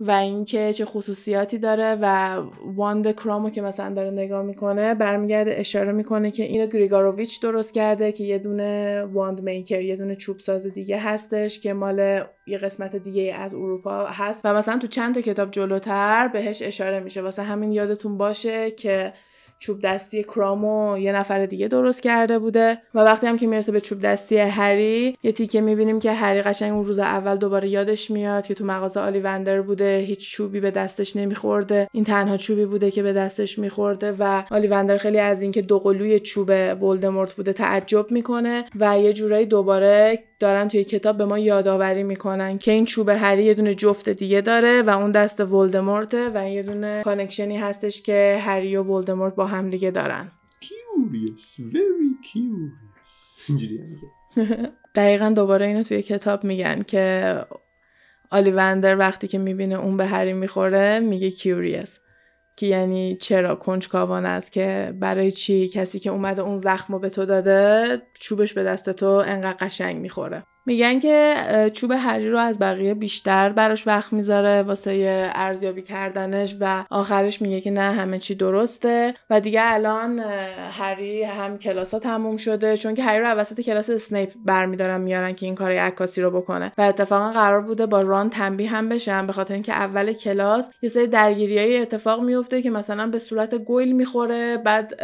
[0.00, 2.36] و اینکه چه خصوصیاتی داره و
[2.76, 8.12] wand کرامو که مثلا داره نگاه می‌کنه برمیگرده اشاره می‌کنه که اینو گرگوروویچ درست کرده
[8.12, 12.96] که یه دونه wand maker یه دونه چوب ساز دیگه هستش که مال یه قسمت
[12.96, 14.40] دیگه از اروپا هست.
[14.44, 17.22] و مثلا تو چند تا کتاب جلوتر بهش اشاره میشه.
[17.22, 19.12] واسه همین یادتون باشه که
[19.58, 23.80] چوب دستی کرامو یه نفر دیگه درست کرده بوده و وقتی هم که می‌رسه به
[23.80, 28.46] چوب دستی هری یه تیکه می‌بینیم که هری قشنگ اون روز اول دوباره یادش میاد
[28.46, 31.88] که تو مغازه آلیوندر بوده هیچ چوبی به دستش نمیخورده.
[31.92, 36.50] این تنها چوبی بوده که به دستش میخورده و آلیوندر خیلی از اینکه دوقلوی چوب
[36.82, 42.58] ولدمورت بوده تعجب می‌کنه و یه جورایی دوباره دارن توی کتاب به ما یادآوری می‌کنن
[42.58, 46.62] که این چوب هری یه دونه جفت دیگه داره و اون دست ولدمورته و یه
[46.62, 50.32] دونه connection ی هستش که هری و ولدمورت با هم دیگه دارن.
[50.62, 51.60] Curious.
[51.60, 53.14] Very curious.
[54.94, 57.36] دقیقا دوباره اینو توی کتاب میگن که
[58.30, 61.98] آلیوندر وقتی که می‌بینه اون به هری می‌خوره میگه کیوریس
[62.56, 67.10] که یعنی چرا کنجکاوانه است که برای چی کسی که اومده اون زخم رو به
[67.10, 70.44] تو داده چوبش به دست تو انقدر قشنگ می‌خوره.
[70.66, 71.34] میگن که
[71.72, 77.60] چوب هری رو از بقیه بیشتر براش وقت می‌ذاره واسه ارزیابی کردنش و آخرش میگه
[77.60, 79.14] که نه همه چی درسته.
[79.30, 80.18] و دیگه الان
[80.70, 85.32] هری هم کلاس ها تموم شده چون که هری رو وسط کلاس اسنیپ برمیدارن میارن
[85.32, 86.72] که این کار عکاسی رو بکنه.
[86.78, 90.88] و اتفاقا قرار بوده با ران تنبیه هم بشن به خاطر اینکه اول کلاس یه
[90.88, 94.94] سری درگیریای اتفاق میفته که مثلا به صورت گویل می‌خوره بعد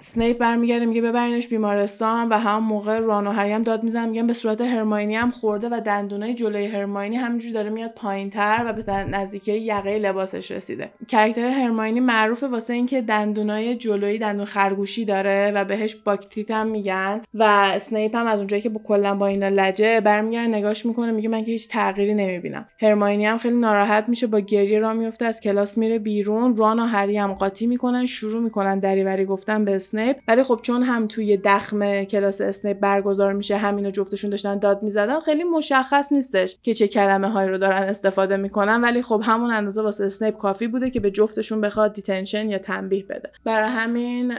[0.00, 4.26] اسنیپ برمیگرده میگه ببرینش بیمارستان و هم موقع ران و هری هم داد می‌زنن میگن
[4.26, 8.92] به صورت هرماینی هم خورده و دندونای جلوی هرماینی همینجوری داره میاد پایینتر و به
[8.92, 10.90] نزدیکی یقه لباسش رسیده.
[11.08, 16.66] character هرماینی معروفه واسه اینکه دندونای جلویی دندون خرگوشی داره و بهش buck teeth هم
[16.66, 17.42] میگن و
[17.74, 21.44] اسنیپ هم از اونجایی که با کلا با اینا لجه برمیگرده نگاش می‌کنه میگه من
[21.44, 22.68] که هیچ تغییری نمی‌بینم.
[22.80, 26.86] هرماینی هم خیلی ناراحت میشه با گریه را میفته از کلاس میره بیرون ران و
[26.86, 30.16] هری هم قاطی می‌کنن شروع می‌کنن دریوری گفتن به اسنیپ.
[30.28, 34.82] ولی خب چون هم توی دخمه کلاس اسنیپ برگزار میشه هم اینکه جفتشون داشتن داد
[34.82, 39.50] می‌زدن خیلی مشخص نیستش که چه کلمه هایی رو دارن استفاده می‌کنن ولی خب همون
[39.50, 43.30] اندازه واسه اسنیپ کافی بوده که به جفتشون بخواد detention یا تنبیه بده.
[43.44, 44.34] برای همین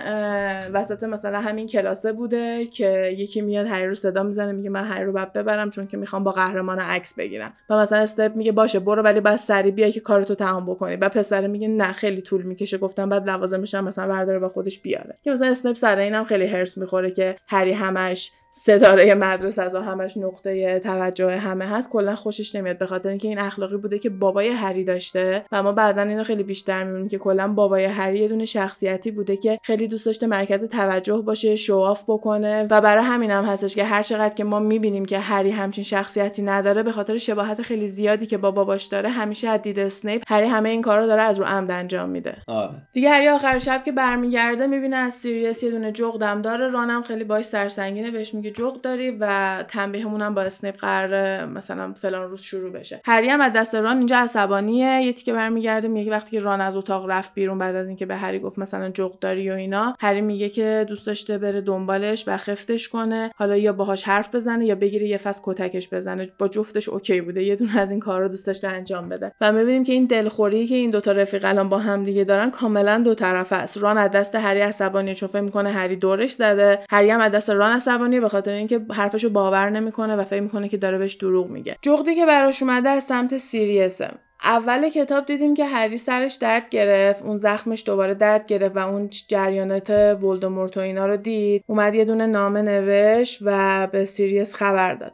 [0.73, 5.05] وسط مثلا همین کلاسه بوده که یکی میاد هری رو صدا می‌زنه میگه من هری
[5.05, 7.53] رو بعد ببرم چون که می‌خوام با قهرمان عکس بگیرم.
[7.69, 10.95] و مثلا استپ میگه باشه برو ولی بعد سری بیا که کارتو تمام بکنی.
[10.95, 12.77] و پسر میگه نه خیلی طول می‌کشه.
[12.77, 15.17] گفتم بعد لوازمش هم مثلا برداره با خودش بیاره.
[15.23, 20.17] که مثلا اسنپ سر اینم خیلی هرس می‌خوره که هری همش ستاره مدرسه از همش
[20.17, 24.49] نقطه توجه همه هست کلا خوشش نمیاد به خاطر اینکه این اخلاقی بوده که بابای
[24.49, 28.45] هری داشته و ما بعدا اینو خیلی بیشتر می‌بینیم که کلا بابای هری یه دونه
[28.45, 33.43] شخصیتی بوده که خیلی دوست داشته مرکز توجه باشه شواف بکنه و برای همین هم
[33.43, 37.61] هستش که هر چقدر که ما می‌بینیم که هری همچین شخصیتی نداره به خاطر شباهت
[37.61, 41.21] خیلی زیادی که با باباش داره همیشه از دید اسنیپ هری همه این کارا داره
[41.21, 42.73] از رو عمد انجام میده آره.
[42.93, 47.23] دیگه هری آخر شب که برمیگرده می‌بینه از سیریس یه دونه جغدم داره رانم خیلی
[47.23, 52.41] باش سرسنگینه بهش میگه جغد داری و تنبیهمون هم با اسنیپ قرار مثلا فلان روز
[52.41, 53.01] شروع بشه.
[53.05, 56.75] هری هم از دست ران اینجا عصبانیه یه تیکه برمیگرده میگه وقتی که ران از
[56.75, 60.21] اتاق رفت بیرون بعد از اینکه به هری گفت مثلا جغد داری و اینا هری
[60.21, 63.31] میگه که دوست داشته بره دنبالش و خفتش کنه.
[63.35, 66.29] حالا یا باهاش حرف بزنه یا بگیره یه فصل کتکش بزنه.
[66.37, 69.31] با جفتش okay بوده یه دونه از این کارا دوست داشته انجام بده.
[69.41, 73.01] و می‌بینیم که این دلخوری که این دوتا رفیق الان با هم دیگه دارن کاملا
[73.05, 73.77] دو طرفه است.
[73.77, 76.79] ران از دست هری عصبانیه چون فکر می‌کنه هری دورش زده.
[76.89, 80.77] هری هم از دست ران عصبانیه خاطر اینکه حرفشو باور نمی‌کنه و فکر می‌کنه که
[80.77, 81.77] داره بهش دروغ میگه.
[81.81, 84.11] جغدی که براش اومده از سمت سیریسه.
[84.43, 89.09] اول کتاب دیدیم که هری سرش درد گرفت اون زخمش دوباره درد گرفت و اون
[89.27, 91.63] جریانات ولدمورت و اینا رو دید.
[91.67, 95.13] اومد یه دونه نامه نوشت و به سیریس خبر داد.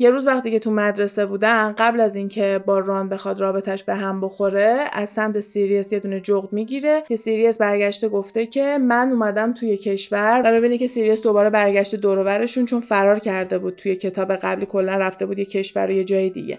[0.00, 3.94] یه روز وقتی که تو مدرسه بودن قبل از اینکه با ران بخواد رابطش به
[3.94, 9.10] هم بخوره از سمت سیریس یه دونه جغد می‌گیره که سیریس برگشته گفته که من
[9.12, 13.96] اومدم توی کشور و ببینی که سیریس دوباره برگشته دورورشون چون فرار کرده بود توی
[13.96, 16.58] کتاب قبلی کلا رفته بود یه کشور و یه جای دیگه.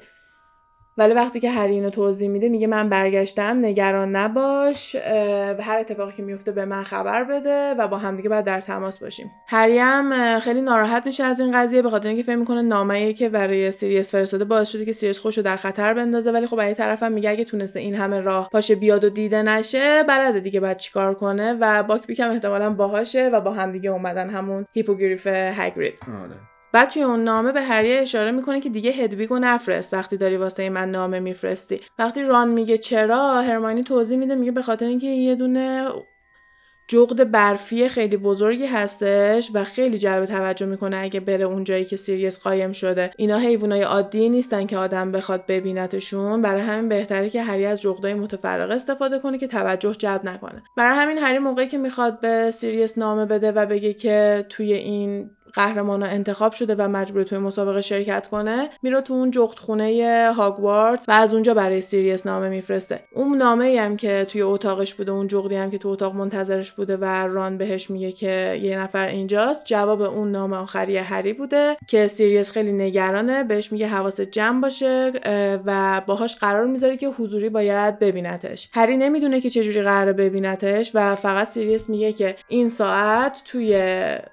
[1.00, 4.96] ولی وقتی که هری اینو توضیح میده میگه من برگشتم نگران نباش
[5.60, 9.32] هر اتفاقی که میفته به من خبر بده و با همدیگه باید در تماس باشیم.
[9.48, 13.30] هری هم خیلی ناراحت میشه از این قضیه به خاطر اینکه فکر می‌کنه نامه‌ای که
[13.30, 16.32] برای سیریس فرستاده باعث شده که سیریس خودشو در خطر بندازه.
[16.32, 20.04] ولی خب از طرفم میگه اگه تونسته این همه راه پاشه بیاد و دیده نشه
[20.04, 24.66] بلده دیگه باید چیکار کنه و باک بیکم احتمالا باهاشه و با همدیگه اومدن همون
[24.74, 26.59] هیپوگریف هگرید آره.
[26.74, 30.70] بعد توی اون نامه به هری اشاره می‌کنه که دیگه هدویگو نفرست وقتی داری واسه
[30.70, 31.82] من نامه میفرستی.
[32.00, 35.90] وقتی ران میگه چرا هرماینی توضیح میده میگه به خاطر اینکه یه دونه
[36.88, 41.96] جغد برفی خیلی بزرگی هستش و خیلی جلب توجه می‌کنه اگه بره اون جایی که
[41.96, 43.12] سیریس قایم شده.
[43.18, 46.42] اینا حیوانای عادی نیستن که آدم بخواد ببینتشون.
[46.42, 50.64] برای همین بهتره که هری از جغدای متفرقه استفاده کنه که توجه جلب نکنه.
[50.78, 55.30] برای همین هری موقعی که می‌خواد به سیریس نامه بده و بگه که توی این
[55.54, 61.10] قهرمان انتخاب شده و مجبوره توی مسابقه شرکت کنه میره تو اون جغد خونه هاگوارتس
[61.10, 63.00] و از اونجا برای سیریس نامه میفرسته.
[63.14, 66.98] اون نامه هم که توی اتاقش بوده اون جغدی هم که تو اتاق منتظرش بوده
[66.98, 72.08] و ران بهش میگه که یه نفر اینجاست جواب اون نامه آخری هری بوده که
[72.08, 75.12] سیریس خیلی نگرانه بهش میگه حواس جمع باشه
[75.66, 78.70] و باهاش قرار می‌ذاره که حضوری باید ببینتش.
[78.74, 83.76] هری نمی‌دونه که چجوری قراره ببینتش و فقط سیریس میگه که این ساعت توی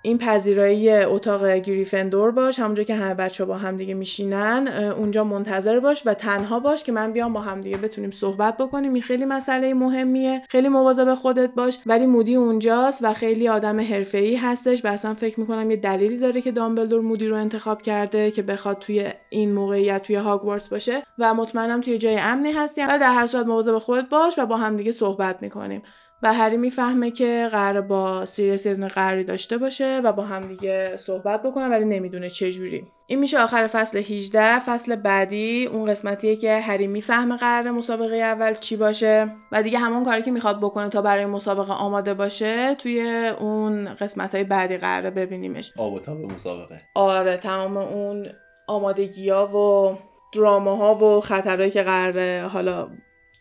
[0.02, 4.68] این پذیرایی اتاق گریفندور باش همونجا که همه بچه با هم دیگه میشینن
[4.98, 8.92] اونجا منتظر باش و تنها باش که من بیام با هم دیگه بتونیم صحبت بکنیم.
[8.92, 10.42] این خیلی مسئله مهمیه.
[10.48, 15.40] خیلی مواظب خودت باش ولی مودی اونجاست و خیلی آدم حرفه‌ای هستش و اصلا فکر
[15.40, 20.02] می‌کنم یه دلیلی داره که دامبلدور مودی رو انتخاب کرده که بخواد توی این موقعیت
[20.02, 24.08] توی هاگوارتس باشه و مطمئنم توی جای امنی هستی و در هر صورت مواظب خودت
[24.08, 25.82] باش و با هم دیگه صحبت می‌کنیم.
[26.22, 30.48] و هری می‌فهمه که قرار با سیریس یه دونه قراری داشته باشه و با هم
[30.48, 32.86] دیگه صحبت بکنه ولی نمی‌دونه چه جوری.
[33.06, 38.54] این میشه آخر فصل 18 فصل بعدی اون قسمتیه که هری می‌فهمه قرار مسابقه اول
[38.54, 43.28] چی باشه و دیگه همون کاری که می‌خواد بکنه تا برای مسابقه آماده باشه توی
[43.40, 45.72] اون قسمت های بعدی قراره ببینیمش.
[45.76, 46.76] آب و تاب مسابقه.
[46.94, 48.26] آره تمام اون
[48.68, 49.98] آمادگی ها و
[50.34, 52.88] دراما و خطرهایی که قراره حالا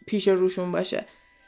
[0.07, 1.05] پیش روشون باشه.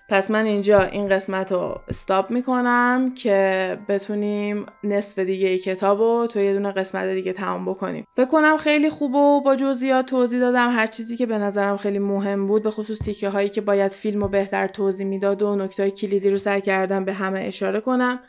[0.10, 6.28] پس من اینجا این قسمت رو استاپ می‌کنم که بتونیم نصف دیگه ای کتاب رو
[6.28, 8.06] تو یه دونه قسمت دیگه تمام بکنیم.
[8.16, 10.72] فکر کنم خیلی خوب و با جزئیات توضیح دادم.
[10.72, 14.22] هر چیزی که به نظرم خیلی مهم بود به خصوص تیکه هایی که باید فیلم
[14.22, 18.20] رو بهتر توضیح می‌داد و نکته کلیدی رو سعی کردم به همه اشاره کنم.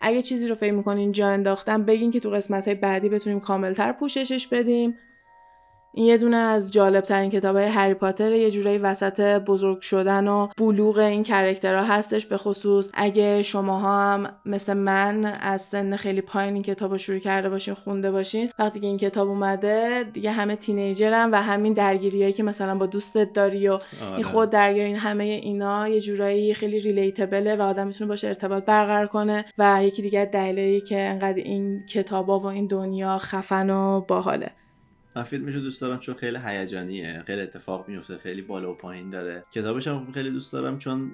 [0.00, 3.92] اگه چیزی رو فکر می‌کنین جا انداختم بگین که تو قسمت های بعدی بتونیم کاملتر
[3.92, 4.94] پوششش بدیم.
[5.96, 10.28] این یه دونه از جالب ترین کتاب های هری پاتر یه جورایی وسط بزرگ شدن
[10.28, 16.20] و بلوغ این کرکترها هستش به خصوص اگه شماها هم مثل من از سن خیلی
[16.20, 20.30] پایین این کتاب رو شروع کرده باشین خونده باشین وقتی که این کتاب اومده دیگه
[20.30, 24.22] همه تینیجرن و همین درگیریایی که مثلا با دوستت داری و این آره.
[24.22, 29.44] خود درگیرین همه اینا یه جورایی خیلی ریلیتبله و آدم می‌تونه باشه ارتباط برقرار کنه
[29.58, 34.50] و یکی دیگه دلیلی که انقدر این کتابا و این دنیا خفن و باحاله
[35.16, 39.42] من فیلمشو دوست دارم چون خیلی هیجانیه خیلی اتفاق میفته خیلی بالا و پایین داره.
[39.52, 41.10] کتابش هم خیلی دوست دارم چون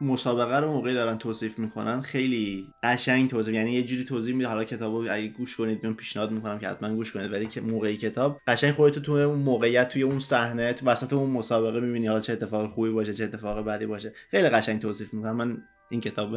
[0.00, 4.48] مسابقه رو موقعی دارن توصیف می‌کنن خیلی قشنگ توضیح یعنی یه جوری توضیح میده.
[4.48, 7.96] حالا کتابو اگه گوش کنید من پیشنهاد می‌کنم که حتما گوش کنید ولی که موقعی
[7.96, 12.20] کتاب قشنگ خودت تو اون موقعیت توی اون صحنه تو وسط اون مسابقه می‌بینی حالا
[12.20, 14.12] چه اتفاق خوبی باشه چه اتفاق بدی باشه.
[14.30, 15.36] خیلی قشنگ توصیف می‌کنم.
[15.36, 16.28] من این کتاب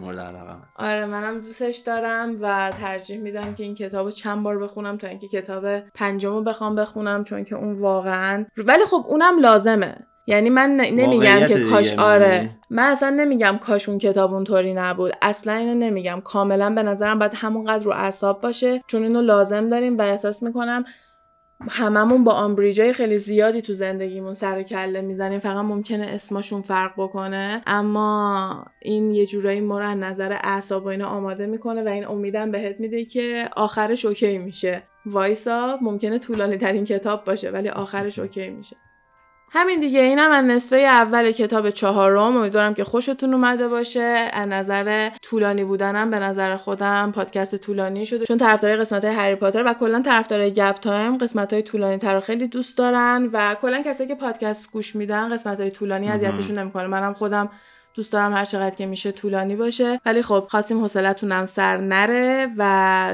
[0.00, 4.58] مورد علاقه آره منم دوستش دارم و ترجیح میدم که این کتاب رو چند بار
[4.58, 9.40] بخونم تا اینکه کتاب پنجم رو بخوام بخونم چون که اون واقعا ولی خب اونم
[9.40, 9.96] لازمه.
[10.26, 12.50] یعنی من نمیگم که کاش می‌بینی؟ آره.
[12.70, 15.12] من اصلا نمیگم کاش اون کتاب اونطوری نبود.
[15.22, 16.20] اصلا اینو نمیگم.
[16.20, 20.84] کاملا به نظرم باید همونقدر رو اعصاب باشه چون اینو لازم داریم و احساس می‌کنم
[21.60, 25.40] هممون با آمبریجای خیلی زیادی تو زندگیمون سر و کله می‌زنیم.
[25.40, 27.62] فقط ممکنه اسمشون فرق بکنه.
[27.66, 32.06] اما این یه جورایی ما رو از نظر اعصاب و اینا آماده می‌کنه و این
[32.06, 34.82] امیدم بهت میده که آخرش okay میشه.
[35.06, 38.76] وایسا ممکنه طولانی ترین کتاب باشه ولی آخرش okay میشه.
[39.50, 42.36] همین دیگه اینم از نصفه اول کتاب چهارم.
[42.36, 44.28] امیدوارم که خوشتون اومده باشه.
[44.32, 48.26] از نظر طولانی بودنم به نظر خودم پادکست طولانی شده.
[48.26, 52.20] چون طرفدارای قسمت های هری پاتر و کلا طرفدارای گپ تایم قسمت های طولانی تر
[52.20, 56.86] خیلی دوست دارن و کلا کسایی که پادکست گوش میدن قسمت های طولانی اذیتشون نمی‌کنه
[56.86, 57.50] منم خودم
[57.98, 60.00] دوست دارم هر چقدر که میشه طولانی باشه.
[60.06, 62.62] ولی خب خواستیم حوصلتونم سر نره و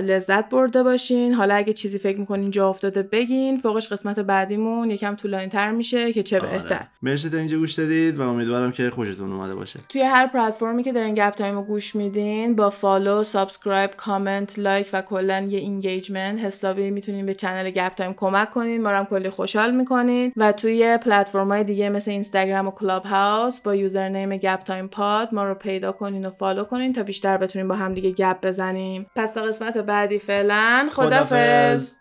[0.05, 1.35] لذت برده باشین.
[1.35, 3.59] حالا اگه چیزی فکر می‌کنین جا افتاده بگین.
[3.59, 6.75] فوقش قسمت بعدیمون یکم طولانی تر میشه که چه بهتر.
[6.75, 6.89] آره.
[7.03, 9.81] مرسی تا اینجا گوش دادید و امیدوارم که خوشتون اومده باشه.
[9.89, 14.91] توی هر پلتفرمی که دارین گپ تایم رو گوش میدین با follow subscribe comment like
[14.93, 18.83] و کلا یه engagement حسابی می‌تونین به channel گپ تایم کمک کنین.
[18.83, 20.33] ما هم کلی خوشحال می‌کنین.
[20.37, 25.45] و توی پلتفرم‌های دیگه مثل اینستاگرام و کلاب هاوس با username گپ تایم پاد ما
[25.45, 29.07] رو پیدا کنین و follow کنین تا بیشتر بتونیم با هم دیگه گپ بزنیم.
[29.17, 31.95] پس تا قسمت بعدی فعلا خدافظ